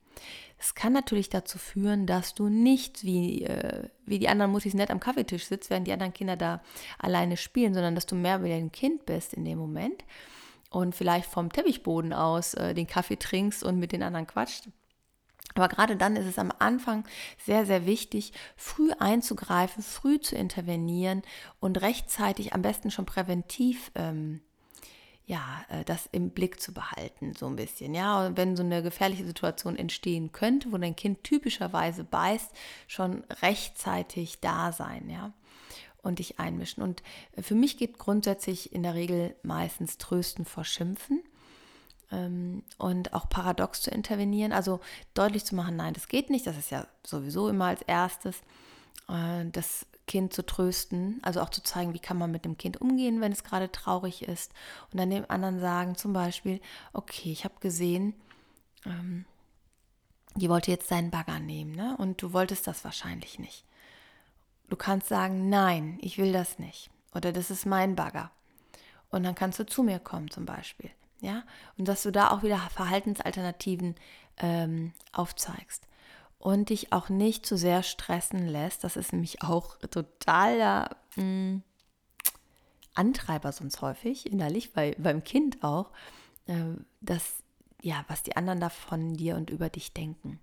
Es 0.58 0.76
kann 0.76 0.94
natürlich 0.94 1.28
dazu 1.28 1.58
führen, 1.58 2.06
dass 2.06 2.36
du 2.36 2.48
nicht 2.48 3.04
wie, 3.04 3.44
äh, 3.44 3.90
wie 4.06 4.20
die 4.20 4.30
anderen 4.30 4.52
Muttis 4.52 4.74
nett 4.74 4.92
am 4.92 5.02
Kaffeetisch 5.02 5.46
sitzt, 5.46 5.70
während 5.70 5.88
die 5.88 5.92
anderen 5.92 6.14
Kinder 6.14 6.38
da 6.38 6.62
alleine 7.00 7.36
spielen, 7.36 7.74
sondern 7.74 7.96
dass 7.96 8.06
du 8.06 8.16
mehr 8.16 8.44
wie 8.44 8.50
dein 8.50 8.72
Kind 8.72 9.06
bist 9.06 9.34
in 9.34 9.44
dem 9.44 9.58
Moment 9.58 10.06
und 10.70 10.96
vielleicht 10.96 11.30
vom 11.30 11.52
Teppichboden 11.52 12.14
aus 12.14 12.54
äh, 12.54 12.74
den 12.74 12.88
Kaffee 12.88 13.18
trinkst 13.18 13.64
und 13.64 13.78
mit 13.78 13.92
den 13.92 14.04
anderen 14.04 14.28
quatscht. 14.28 14.70
Aber 15.55 15.67
gerade 15.67 15.95
dann 15.95 16.15
ist 16.15 16.25
es 16.25 16.39
am 16.39 16.51
Anfang 16.60 17.05
sehr, 17.38 17.65
sehr 17.65 17.86
wichtig, 17.86 18.33
früh 18.55 18.91
einzugreifen, 18.98 19.83
früh 19.83 20.19
zu 20.19 20.36
intervenieren 20.36 21.22
und 21.60 21.81
rechtzeitig, 21.81 22.53
am 22.53 22.62
besten 22.62 22.91
schon 22.91 23.05
präventiv, 23.05 23.91
ähm, 23.95 24.41
ja, 25.25 25.63
äh, 25.69 25.83
das 25.86 26.07
im 26.12 26.31
Blick 26.31 26.62
zu 26.62 26.74
behalten, 26.74 27.33
so 27.33 27.48
ein 27.48 27.55
bisschen. 27.55 27.93
Ja, 27.93 28.25
und 28.25 28.38
wenn 28.38 28.55
so 28.55 28.63
eine 28.63 28.83
gefährliche 28.83 29.25
Situation 29.25 29.77
entstehen 29.77 30.31
könnte, 30.31 30.72
wo 30.72 30.77
dein 30.77 30.95
Kind 30.95 31.24
typischerweise 31.24 32.03
beißt, 32.03 32.51
schon 32.88 33.24
rechtzeitig 33.41 34.39
da 34.41 34.72
sein, 34.72 35.10
ja, 35.10 35.33
und 36.01 36.19
dich 36.19 36.39
einmischen. 36.39 36.83
Und 36.83 37.01
für 37.39 37.55
mich 37.55 37.77
geht 37.77 37.98
grundsätzlich 37.98 38.74
in 38.74 38.83
der 38.83 38.95
Regel 38.95 39.36
meistens 39.43 39.98
Trösten 39.98 40.45
vor 40.45 40.65
Schimpfen 40.65 41.24
und 42.77 43.13
auch 43.13 43.29
paradox 43.29 43.82
zu 43.82 43.91
intervenieren, 43.91 44.51
also 44.51 44.79
deutlich 45.13 45.46
zu 45.46 45.55
machen, 45.55 45.75
nein, 45.75 45.93
das 45.93 46.08
geht 46.08 46.29
nicht, 46.29 46.46
das 46.46 46.58
ist 46.58 46.72
ja 46.72 46.88
sowieso 47.05 47.50
immer 47.50 47.65
als 47.65 47.82
erstes, 47.84 48.38
äh, 49.10 49.46
das 49.51 49.86
Kind 50.05 50.34
zu 50.34 50.46
trösten, 50.46 51.20
also 51.24 51.41
auch 51.41 51.50
zu 51.50 51.63
zeigen, 51.63 51.93
wie 51.93 52.00
kann 52.00 52.17
man 52.17 52.32
mit 52.32 52.46
dem 52.46 52.58
Kind 52.58 52.82
umgehen, 52.82 53.22
wenn 53.22 53.32
es 53.32 53.43
gerade 53.43 53.72
traurig 53.72 54.24
ist 54.24 54.51
und 54.91 55.00
dann 55.00 55.10
dem 55.10 55.25
anderen 55.29 55.60
sagen 55.60 55.96
zum 55.96 56.13
Beispiel, 56.13 56.60
okay, 56.91 57.32
ich 57.32 57.46
habe 57.46 57.55
gesehen, 57.62 58.13
ähm, 58.86 59.25
die 60.36 60.50
wollte 60.50 60.72
jetzt 60.72 60.91
deinen 60.91 61.12
Bagger 61.12 61.39
nehmen 61.39 61.74
ne? 61.74 61.96
und 61.98 62.22
du 62.22 62.34
wolltest 62.34 62.67
das 62.67 62.84
wahrscheinlich 62.84 63.39
nicht. 63.39 63.65
Du 64.70 64.75
kannst 64.75 65.08
sagen, 65.08 65.50
nein, 65.50 66.00
ich 66.01 66.17
will 66.17 66.34
das 66.34 66.60
nicht 66.60 66.89
oder 67.13 67.32
das 67.32 67.51
ist 67.51 67.65
mein 67.65 67.96
Bagger. 67.96 68.32
Und 69.10 69.24
dann 69.24 69.36
kannst 69.36 69.60
du 69.60 69.65
zu 69.65 69.84
mir 69.84 70.00
kommen 70.00 70.32
zum 70.32 70.46
Beispiel 70.46 70.89
ja, 71.24 71.44
und 71.77 71.88
dass 71.88 72.03
du 72.03 72.12
da 72.12 72.32
auch 72.32 72.44
wieder 72.44 72.58
Verhaltensalternativen 72.58 73.96
ähm, 74.39 74.92
aufzeigst 75.13 75.88
und 76.38 76.70
dich 76.70 76.92
auch 76.92 77.08
nicht 77.08 77.46
zu 77.46 77.58
sehr 77.58 77.82
stressen 77.82 78.46
lässt. 78.46 78.84
Das 78.84 78.98
ist 78.98 79.13
nämlich 79.13 79.42
auch 79.42 79.77
totaler 79.89 80.98
mh, 81.15 81.24
mm, 81.24 81.63
Antreiber 82.94 83.53
sonst 83.53 83.82
häufig, 83.82 84.32
innerlich, 84.32 84.74
bei, 84.74 84.96
beim 85.00 85.24
Kind 85.24 85.63
auch, 85.63 85.92
äh, 86.48 86.75
dass, 87.00 87.42
ja, 87.82 88.03
was 88.10 88.22
die 88.22 88.36
anderen 88.36 88.60
da 88.60 88.70
von 88.70 89.13
dir 89.13 89.38
und 89.38 89.50
über 89.50 89.70
dich 89.70 89.94
denken. 89.94 90.42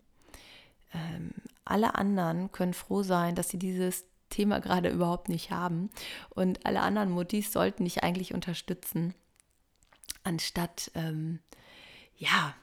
Ähm, 0.94 1.32
alle 1.66 1.94
anderen 1.94 2.50
können 2.52 2.74
froh 2.74 3.02
sein, 3.02 3.34
dass 3.34 3.50
sie 3.50 3.58
dieses 3.58 4.06
Thema 4.30 4.60
gerade 4.60 4.88
überhaupt 4.88 5.28
nicht 5.28 5.50
haben. 5.50 5.90
Und 6.30 6.64
alle 6.64 6.80
anderen 6.80 7.10
Muttis 7.10 7.52
sollten 7.52 7.84
dich 7.84 8.02
eigentlich 8.02 8.32
unterstützen 8.32 9.14
anstatt 10.24 10.90
ähm, 10.94 11.40
ja 12.16 12.54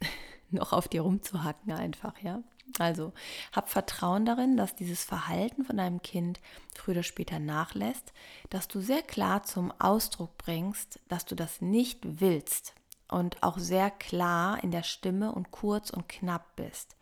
noch 0.50 0.72
auf 0.72 0.88
dir 0.88 1.02
rumzuhacken 1.02 1.72
einfach, 1.72 2.18
ja. 2.20 2.42
Also 2.78 3.12
hab 3.52 3.68
Vertrauen 3.68 4.24
darin, 4.24 4.56
dass 4.56 4.74
dieses 4.74 5.04
Verhalten 5.04 5.64
von 5.64 5.76
deinem 5.76 6.00
Kind 6.00 6.40
früher 6.74 6.94
oder 6.94 7.02
später 7.02 7.38
nachlässt, 7.38 8.12
dass 8.50 8.68
du 8.68 8.80
sehr 8.80 9.02
klar 9.02 9.42
zum 9.42 9.72
Ausdruck 9.78 10.38
bringst, 10.38 11.00
dass 11.08 11.26
du 11.26 11.34
das 11.34 11.60
nicht 11.60 12.00
willst 12.20 12.74
und 13.08 13.42
auch 13.42 13.58
sehr 13.58 13.90
klar 13.90 14.62
in 14.62 14.70
der 14.70 14.84
Stimme 14.84 15.32
und 15.32 15.50
kurz 15.50 15.90
und 15.90 16.08
knapp 16.08 16.56
bist. 16.56 16.96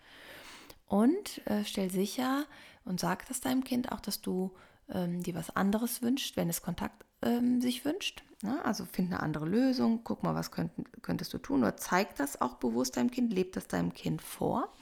Und 0.87 1.47
äh, 1.47 1.65
stell 1.65 1.91
sicher 1.91 2.47
und 2.85 2.99
sag 2.99 3.27
das 3.29 3.41
deinem 3.41 3.63
Kind 3.63 3.93
auch, 3.93 4.01
dass 4.01 4.21
du 4.21 4.53
ähm, 4.89 5.23
dir 5.23 5.35
was 5.37 5.55
anderes 5.55 6.03
wünscht, 6.03 6.37
wenn 6.37 6.49
es 6.49 6.63
Kontakt 6.63 7.05
ähm, 7.23 7.61
sich 7.61 7.85
wünscht. 7.85 8.23
Ne? 8.43 8.65
Also 8.65 8.85
find 8.85 9.13
eine 9.13 9.23
andere 9.23 9.47
Lösung, 9.47 10.01
guck 10.05 10.23
mal, 10.23 10.35
was 10.35 10.51
könnt, 10.51 10.73
könntest 11.03 11.33
du 11.33 11.39
tun 11.39 11.61
oder 11.61 11.77
zeig 11.77 12.17
das 12.17 12.41
auch 12.41 12.55
bewusst 12.55 12.97
deinem 12.97 13.11
Kind, 13.11 13.33
lebt 13.33 13.57
das 13.57 13.69
deinem 13.69 13.93
Kind 13.93 14.23
vor. 14.23 14.73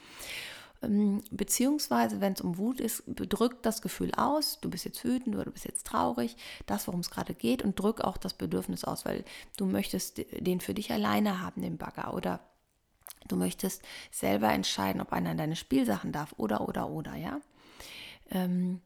Ähm, 0.81 1.21
beziehungsweise, 1.29 2.21
wenn 2.21 2.33
es 2.33 2.41
um 2.41 2.57
Wut 2.57 2.79
ist, 2.79 3.03
drück 3.07 3.61
das 3.63 3.81
Gefühl 3.81 4.13
aus, 4.15 4.59
du 4.61 4.69
bist 4.69 4.85
jetzt 4.85 5.03
wütend 5.03 5.35
oder 5.35 5.45
du 5.45 5.51
bist 5.51 5.65
jetzt 5.65 5.85
traurig, 5.85 6.37
das, 6.65 6.87
worum 6.87 7.01
es 7.01 7.09
gerade 7.09 7.33
geht, 7.33 7.61
und 7.63 7.77
drück 7.77 8.01
auch 8.01 8.17
das 8.17 8.33
Bedürfnis 8.33 8.85
aus, 8.85 9.05
weil 9.05 9.25
du 9.57 9.65
möchtest 9.65 10.21
den 10.31 10.61
für 10.61 10.73
dich 10.73 10.91
alleine 10.91 11.41
haben, 11.41 11.61
den 11.61 11.77
Bagger, 11.77 12.13
oder 12.13 12.39
du 13.27 13.35
möchtest 13.35 13.81
selber 14.11 14.53
entscheiden, 14.53 15.01
ob 15.01 15.11
einer 15.11 15.35
deine 15.35 15.57
Spielsachen 15.57 16.13
darf, 16.13 16.33
oder, 16.37 16.67
oder, 16.67 16.89
oder, 16.89 17.15
ja. 17.15 17.41
Ähm, 18.31 18.79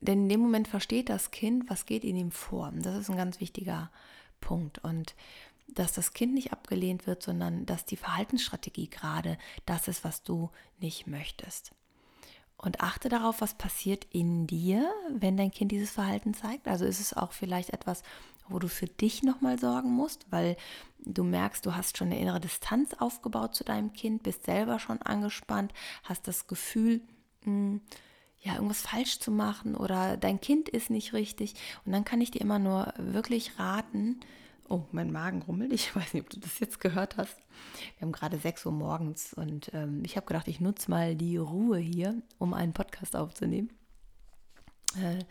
denn 0.00 0.22
in 0.22 0.28
dem 0.28 0.40
Moment 0.40 0.68
versteht 0.68 1.08
das 1.08 1.30
Kind, 1.30 1.68
was 1.68 1.86
geht 1.86 2.04
in 2.04 2.16
ihm 2.16 2.30
vor. 2.30 2.72
Das 2.74 2.96
ist 2.96 3.10
ein 3.10 3.16
ganz 3.16 3.40
wichtiger 3.40 3.90
Punkt. 4.40 4.78
Und 4.78 5.14
dass 5.68 5.92
das 5.92 6.12
Kind 6.12 6.34
nicht 6.34 6.52
abgelehnt 6.52 7.06
wird, 7.06 7.22
sondern 7.22 7.66
dass 7.66 7.84
die 7.84 7.96
Verhaltensstrategie 7.96 8.88
gerade 8.88 9.38
das 9.66 9.88
ist, 9.88 10.04
was 10.04 10.22
du 10.22 10.50
nicht 10.80 11.06
möchtest. 11.06 11.72
Und 12.56 12.80
achte 12.80 13.08
darauf, 13.08 13.40
was 13.40 13.54
passiert 13.54 14.06
in 14.10 14.46
dir, 14.46 14.90
wenn 15.14 15.36
dein 15.36 15.52
Kind 15.52 15.70
dieses 15.70 15.90
Verhalten 15.90 16.34
zeigt. 16.34 16.66
Also 16.66 16.84
ist 16.84 17.00
es 17.00 17.12
auch 17.12 17.32
vielleicht 17.32 17.70
etwas, 17.70 18.02
wo 18.48 18.58
du 18.58 18.68
für 18.68 18.86
dich 18.86 19.22
nochmal 19.22 19.58
sorgen 19.58 19.90
musst, 19.90 20.26
weil 20.30 20.56
du 20.98 21.22
merkst, 21.22 21.64
du 21.64 21.76
hast 21.76 21.96
schon 21.96 22.08
eine 22.08 22.18
innere 22.18 22.40
Distanz 22.40 22.94
aufgebaut 22.94 23.54
zu 23.54 23.62
deinem 23.62 23.92
Kind, 23.92 24.22
bist 24.24 24.44
selber 24.44 24.80
schon 24.80 25.00
angespannt, 25.02 25.72
hast 26.02 26.26
das 26.26 26.46
Gefühl, 26.48 27.02
mh, 27.44 27.44
hm, 27.44 27.80
ja, 28.48 28.54
irgendwas 28.54 28.80
falsch 28.80 29.18
zu 29.18 29.30
machen 29.30 29.74
oder 29.76 30.16
dein 30.16 30.40
Kind 30.40 30.68
ist 30.70 30.88
nicht 30.88 31.12
richtig. 31.12 31.54
Und 31.84 31.92
dann 31.92 32.04
kann 32.04 32.22
ich 32.22 32.30
dir 32.30 32.40
immer 32.40 32.58
nur 32.58 32.94
wirklich 32.96 33.58
raten, 33.58 34.20
oh, 34.68 34.84
mein 34.90 35.12
Magen 35.12 35.42
rummelt, 35.42 35.72
ich 35.72 35.94
weiß 35.96 36.14
nicht, 36.14 36.24
ob 36.24 36.30
du 36.30 36.40
das 36.40 36.58
jetzt 36.58 36.80
gehört 36.80 37.18
hast. 37.18 37.36
Wir 37.98 38.06
haben 38.06 38.12
gerade 38.12 38.38
6 38.38 38.64
Uhr 38.66 38.72
morgens 38.72 39.34
und 39.34 39.70
ähm, 39.74 40.02
ich 40.04 40.16
habe 40.16 40.26
gedacht, 40.26 40.48
ich 40.48 40.60
nutze 40.60 40.90
mal 40.90 41.14
die 41.14 41.36
Ruhe 41.36 41.78
hier, 41.78 42.22
um 42.38 42.54
einen 42.54 42.72
Podcast 42.72 43.16
aufzunehmen. 43.16 43.70
Äh, 44.96 45.24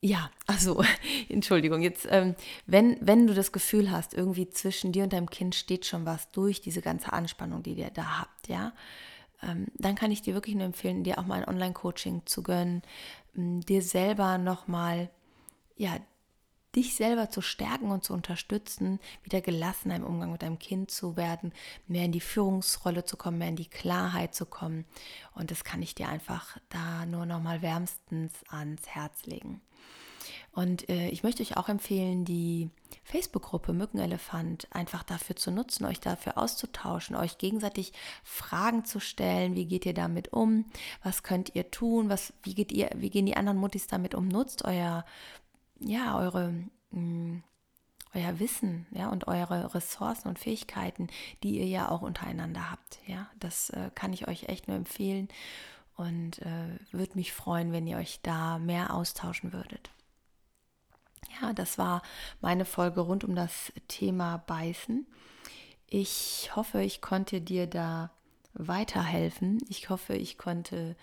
ja, 0.00 0.30
also, 0.46 0.82
Entschuldigung, 1.28 1.82
jetzt, 1.82 2.06
ähm, 2.10 2.34
wenn, 2.66 2.96
wenn 3.00 3.26
du 3.26 3.34
das 3.34 3.52
Gefühl 3.52 3.90
hast, 3.90 4.14
irgendwie 4.14 4.48
zwischen 4.48 4.92
dir 4.92 5.04
und 5.04 5.12
deinem 5.12 5.28
Kind 5.28 5.54
steht 5.54 5.84
schon 5.84 6.06
was 6.06 6.30
durch 6.30 6.62
diese 6.62 6.80
ganze 6.80 7.12
Anspannung, 7.12 7.62
die 7.62 7.74
ihr 7.74 7.90
da 7.90 8.20
habt, 8.20 8.48
ja, 8.48 8.72
dann 9.74 9.94
kann 9.94 10.10
ich 10.10 10.22
dir 10.22 10.34
wirklich 10.34 10.54
nur 10.54 10.64
empfehlen, 10.64 11.04
dir 11.04 11.18
auch 11.18 11.26
mal 11.26 11.40
ein 11.42 11.48
Online-Coaching 11.48 12.22
zu 12.26 12.42
gönnen, 12.42 12.82
ähm, 13.36 13.60
dir 13.60 13.82
selber 13.82 14.38
nochmal, 14.38 15.10
ja, 15.76 15.98
dich 16.74 16.96
selber 16.96 17.30
zu 17.30 17.40
stärken 17.40 17.90
und 17.90 18.04
zu 18.04 18.12
unterstützen, 18.12 18.98
wieder 19.22 19.40
gelassener 19.40 19.96
im 19.96 20.04
Umgang 20.04 20.32
mit 20.32 20.42
deinem 20.42 20.58
Kind 20.58 20.90
zu 20.90 21.16
werden, 21.16 21.52
mehr 21.86 22.04
in 22.04 22.12
die 22.12 22.20
Führungsrolle 22.20 23.04
zu 23.04 23.16
kommen, 23.16 23.38
mehr 23.38 23.48
in 23.48 23.56
die 23.56 23.70
Klarheit 23.70 24.34
zu 24.34 24.44
kommen. 24.46 24.84
Und 25.34 25.50
das 25.50 25.62
kann 25.62 25.82
ich 25.82 25.94
dir 25.94 26.08
einfach 26.08 26.58
da 26.68 27.06
nur 27.06 27.26
nochmal 27.26 27.62
wärmstens 27.62 28.32
ans 28.48 28.88
Herz 28.88 29.24
legen. 29.26 29.60
Und 30.54 30.88
äh, 30.88 31.08
ich 31.08 31.24
möchte 31.24 31.42
euch 31.42 31.56
auch 31.56 31.68
empfehlen, 31.68 32.24
die 32.24 32.70
Facebook-Gruppe 33.02 33.72
Mückenelefant 33.72 34.68
einfach 34.70 35.02
dafür 35.02 35.34
zu 35.34 35.50
nutzen, 35.50 35.84
euch 35.84 35.98
dafür 35.98 36.38
auszutauschen, 36.38 37.16
euch 37.16 37.38
gegenseitig 37.38 37.92
Fragen 38.22 38.84
zu 38.84 39.00
stellen. 39.00 39.56
Wie 39.56 39.66
geht 39.66 39.84
ihr 39.84 39.94
damit 39.94 40.32
um? 40.32 40.66
Was 41.02 41.24
könnt 41.24 41.54
ihr 41.54 41.70
tun? 41.70 42.08
Was, 42.08 42.32
wie, 42.44 42.54
geht 42.54 42.70
ihr, 42.70 42.90
wie 42.94 43.10
gehen 43.10 43.26
die 43.26 43.36
anderen 43.36 43.58
Muttis 43.58 43.88
damit 43.88 44.14
um? 44.14 44.28
Nutzt 44.28 44.64
euer, 44.64 45.04
ja, 45.80 46.18
eure. 46.18 46.54
Mh, 46.90 47.00
mm, 47.00 47.42
euer 48.16 48.38
Wissen, 48.38 48.86
ja, 48.92 49.08
und 49.08 49.26
eure 49.26 49.74
Ressourcen 49.74 50.28
und 50.28 50.38
Fähigkeiten, 50.38 51.08
die 51.42 51.58
ihr 51.58 51.66
ja 51.66 51.88
auch 51.88 52.00
untereinander 52.00 52.70
habt, 52.70 53.00
ja, 53.08 53.28
das 53.40 53.70
äh, 53.70 53.90
kann 53.94 54.12
ich 54.12 54.28
euch 54.28 54.44
echt 54.44 54.68
nur 54.68 54.76
empfehlen 54.76 55.26
und 55.96 56.40
äh, 56.42 56.78
würde 56.92 57.16
mich 57.16 57.32
freuen, 57.32 57.72
wenn 57.72 57.88
ihr 57.88 57.96
euch 57.96 58.20
da 58.22 58.58
mehr 58.58 58.94
austauschen 58.94 59.52
würdet. 59.52 59.90
Ja, 61.40 61.52
das 61.52 61.78
war 61.78 62.02
meine 62.40 62.64
Folge 62.64 63.00
rund 63.00 63.24
um 63.24 63.34
das 63.34 63.72
Thema 63.88 64.38
Beißen. 64.46 65.06
Ich 65.88 66.50
hoffe, 66.54 66.82
ich 66.82 67.00
konnte 67.00 67.40
dir 67.40 67.66
da 67.66 68.10
weiterhelfen. 68.54 69.58
Ich 69.68 69.90
hoffe, 69.90 70.14
ich 70.14 70.38
konnte 70.38 70.96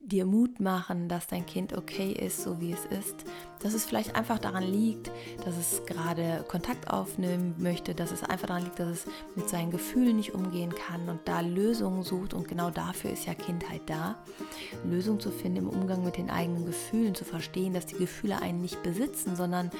dir 0.00 0.26
Mut 0.26 0.60
machen, 0.60 1.08
dass 1.08 1.26
dein 1.26 1.44
Kind 1.44 1.76
okay 1.76 2.12
ist, 2.12 2.42
so 2.42 2.60
wie 2.60 2.72
es 2.72 2.84
ist, 2.84 3.24
dass 3.60 3.74
es 3.74 3.84
vielleicht 3.84 4.14
einfach 4.14 4.38
daran 4.38 4.62
liegt, 4.62 5.10
dass 5.44 5.56
es 5.56 5.84
gerade 5.86 6.44
Kontakt 6.46 6.88
aufnehmen 6.88 7.54
möchte, 7.58 7.94
dass 7.94 8.12
es 8.12 8.22
einfach 8.22 8.46
daran 8.46 8.64
liegt, 8.64 8.78
dass 8.78 8.88
es 8.88 9.06
mit 9.34 9.48
seinen 9.48 9.70
Gefühlen 9.70 10.16
nicht 10.16 10.34
umgehen 10.34 10.72
kann 10.72 11.08
und 11.08 11.26
da 11.26 11.40
Lösungen 11.40 12.04
sucht 12.04 12.32
und 12.32 12.46
genau 12.46 12.70
dafür 12.70 13.10
ist 13.10 13.26
ja 13.26 13.34
Kindheit 13.34 13.82
da, 13.86 14.16
Lösungen 14.84 15.20
zu 15.20 15.30
finden 15.30 15.58
im 15.58 15.68
Umgang 15.68 16.04
mit 16.04 16.16
den 16.16 16.30
eigenen 16.30 16.66
Gefühlen, 16.66 17.14
zu 17.14 17.24
verstehen, 17.24 17.74
dass 17.74 17.86
die 17.86 17.96
Gefühle 17.96 18.40
einen 18.40 18.60
nicht 18.60 18.82
besitzen, 18.82 19.36
sondern 19.36 19.70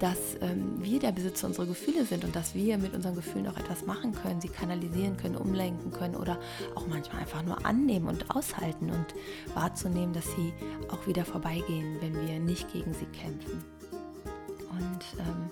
dass 0.00 0.18
ähm, 0.40 0.82
wir 0.82 0.98
der 0.98 1.12
Besitzer 1.12 1.46
unserer 1.46 1.66
Gefühle 1.66 2.04
sind 2.04 2.24
und 2.24 2.34
dass 2.34 2.54
wir 2.54 2.78
mit 2.78 2.94
unseren 2.94 3.14
Gefühlen 3.14 3.46
auch 3.48 3.56
etwas 3.56 3.86
machen 3.86 4.12
können, 4.12 4.40
sie 4.40 4.48
kanalisieren 4.48 5.16
können, 5.16 5.36
umlenken 5.36 5.92
können 5.92 6.16
oder 6.16 6.38
auch 6.74 6.86
manchmal 6.86 7.20
einfach 7.20 7.42
nur 7.42 7.64
annehmen 7.64 8.08
und 8.08 8.34
aushalten 8.34 8.90
und 8.90 9.06
wahrzunehmen, 9.54 10.12
dass 10.12 10.24
sie 10.24 10.52
auch 10.90 11.06
wieder 11.06 11.24
vorbeigehen, 11.24 11.96
wenn 12.00 12.14
wir 12.26 12.40
nicht 12.40 12.72
gegen 12.72 12.92
sie 12.94 13.06
kämpfen. 13.06 13.64
Und 14.70 15.20
ähm, 15.20 15.50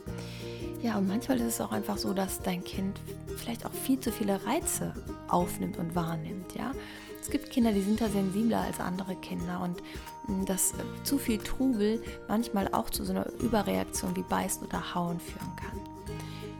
ja, 0.82 0.96
und 0.96 1.06
manchmal 1.08 1.38
ist 1.38 1.46
es 1.46 1.60
auch 1.60 1.72
einfach 1.72 1.98
so, 1.98 2.14
dass 2.14 2.40
dein 2.40 2.64
Kind 2.64 2.98
vielleicht 3.36 3.66
auch 3.66 3.72
viel 3.72 4.00
zu 4.00 4.10
viele 4.10 4.44
Reize 4.46 4.94
aufnimmt 5.28 5.78
und 5.78 5.94
wahrnimmt. 5.94 6.54
Ja, 6.54 6.72
es 7.20 7.30
gibt 7.30 7.50
Kinder, 7.50 7.72
die 7.72 7.82
sind 7.82 8.00
da 8.00 8.08
sensibler 8.08 8.62
als 8.62 8.80
andere 8.80 9.14
Kinder 9.16 9.60
und 9.60 9.82
hm, 10.26 10.46
dass 10.46 10.72
zu 11.04 11.18
viel 11.18 11.38
Trubel 11.38 12.02
manchmal 12.28 12.68
auch 12.72 12.90
zu 12.90 13.04
so 13.04 13.12
einer 13.12 13.30
Überreaktion 13.40 14.16
wie 14.16 14.22
Beißen 14.22 14.66
oder 14.66 14.94
Hauen 14.94 15.20
führen 15.20 15.56
kann. 15.56 15.80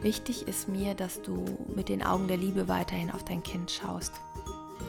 Wichtig 0.03 0.49
ist 0.49 0.69
mir, 0.69 0.95
dass 0.95 1.21
du 1.23 1.45
mit 1.75 1.89
den 1.89 2.03
Augen 2.03 2.27
der 2.27 2.39
Liebe 2.39 2.69
weiterhin 2.69 3.11
auf 3.11 3.25
dein 3.25 3.43
Kind 3.43 3.71
schaust. 3.71 4.13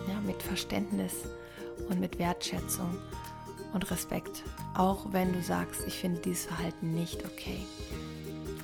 Ja, 0.08 0.20
mit 0.22 0.42
Verständnis 0.42 1.14
und 1.90 2.00
mit 2.00 2.18
Wertschätzung 2.18 2.98
und 3.74 3.90
Respekt, 3.92 4.44
auch 4.74 5.08
wenn 5.12 5.34
du 5.34 5.42
sagst, 5.42 5.82
ich 5.86 5.96
finde 5.96 6.22
dieses 6.22 6.46
Verhalten 6.46 6.94
nicht 6.94 7.26
okay. 7.26 7.60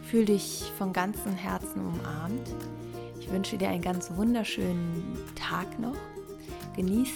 Fühl 0.04 0.26
dich 0.26 0.72
von 0.78 0.93
ganzem 0.93 1.34
Herzen 1.34 1.86
umarmt. 1.86 2.56
Ich 3.20 3.30
wünsche 3.30 3.58
dir 3.58 3.70
einen 3.70 3.82
ganz 3.82 4.12
wunderschönen 4.15 5.17
Tag 5.36 5.80
noch. 5.80 5.96
Genieß 6.78 7.10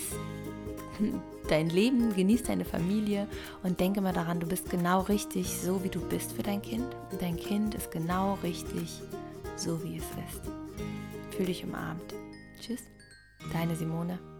dein 1.48 1.70
Leben, 1.70 2.16
genieß 2.16 2.44
deine 2.44 2.66
Familie 2.66 3.28
und 3.64 3.80
denke 3.80 4.02
mal 4.02 4.14
daran, 4.14 4.40
du 4.40 4.48
bist 4.48 4.70
genau 4.70 5.02
richtig, 5.02 5.48
so 5.58 5.84
wie 5.84 5.90
du 5.90 6.00
bist 6.00 6.34
für 6.34 6.44
dein 6.44 6.62
Kind. 6.62 6.86
Und 7.12 7.22
dein 7.22 7.38
Kind 7.38 7.76
ist 7.76 7.92
genau 7.92 8.38
richtig, 8.44 9.02
so 9.56 9.84
wie 9.84 9.98
es 9.98 10.04
ist. 10.04 11.36
Fühl 11.36 11.46
dich 11.46 11.64
umarmt. 11.64 12.14
Tschüss, 12.60 12.82
deine 13.54 13.76
Simone. 13.76 14.31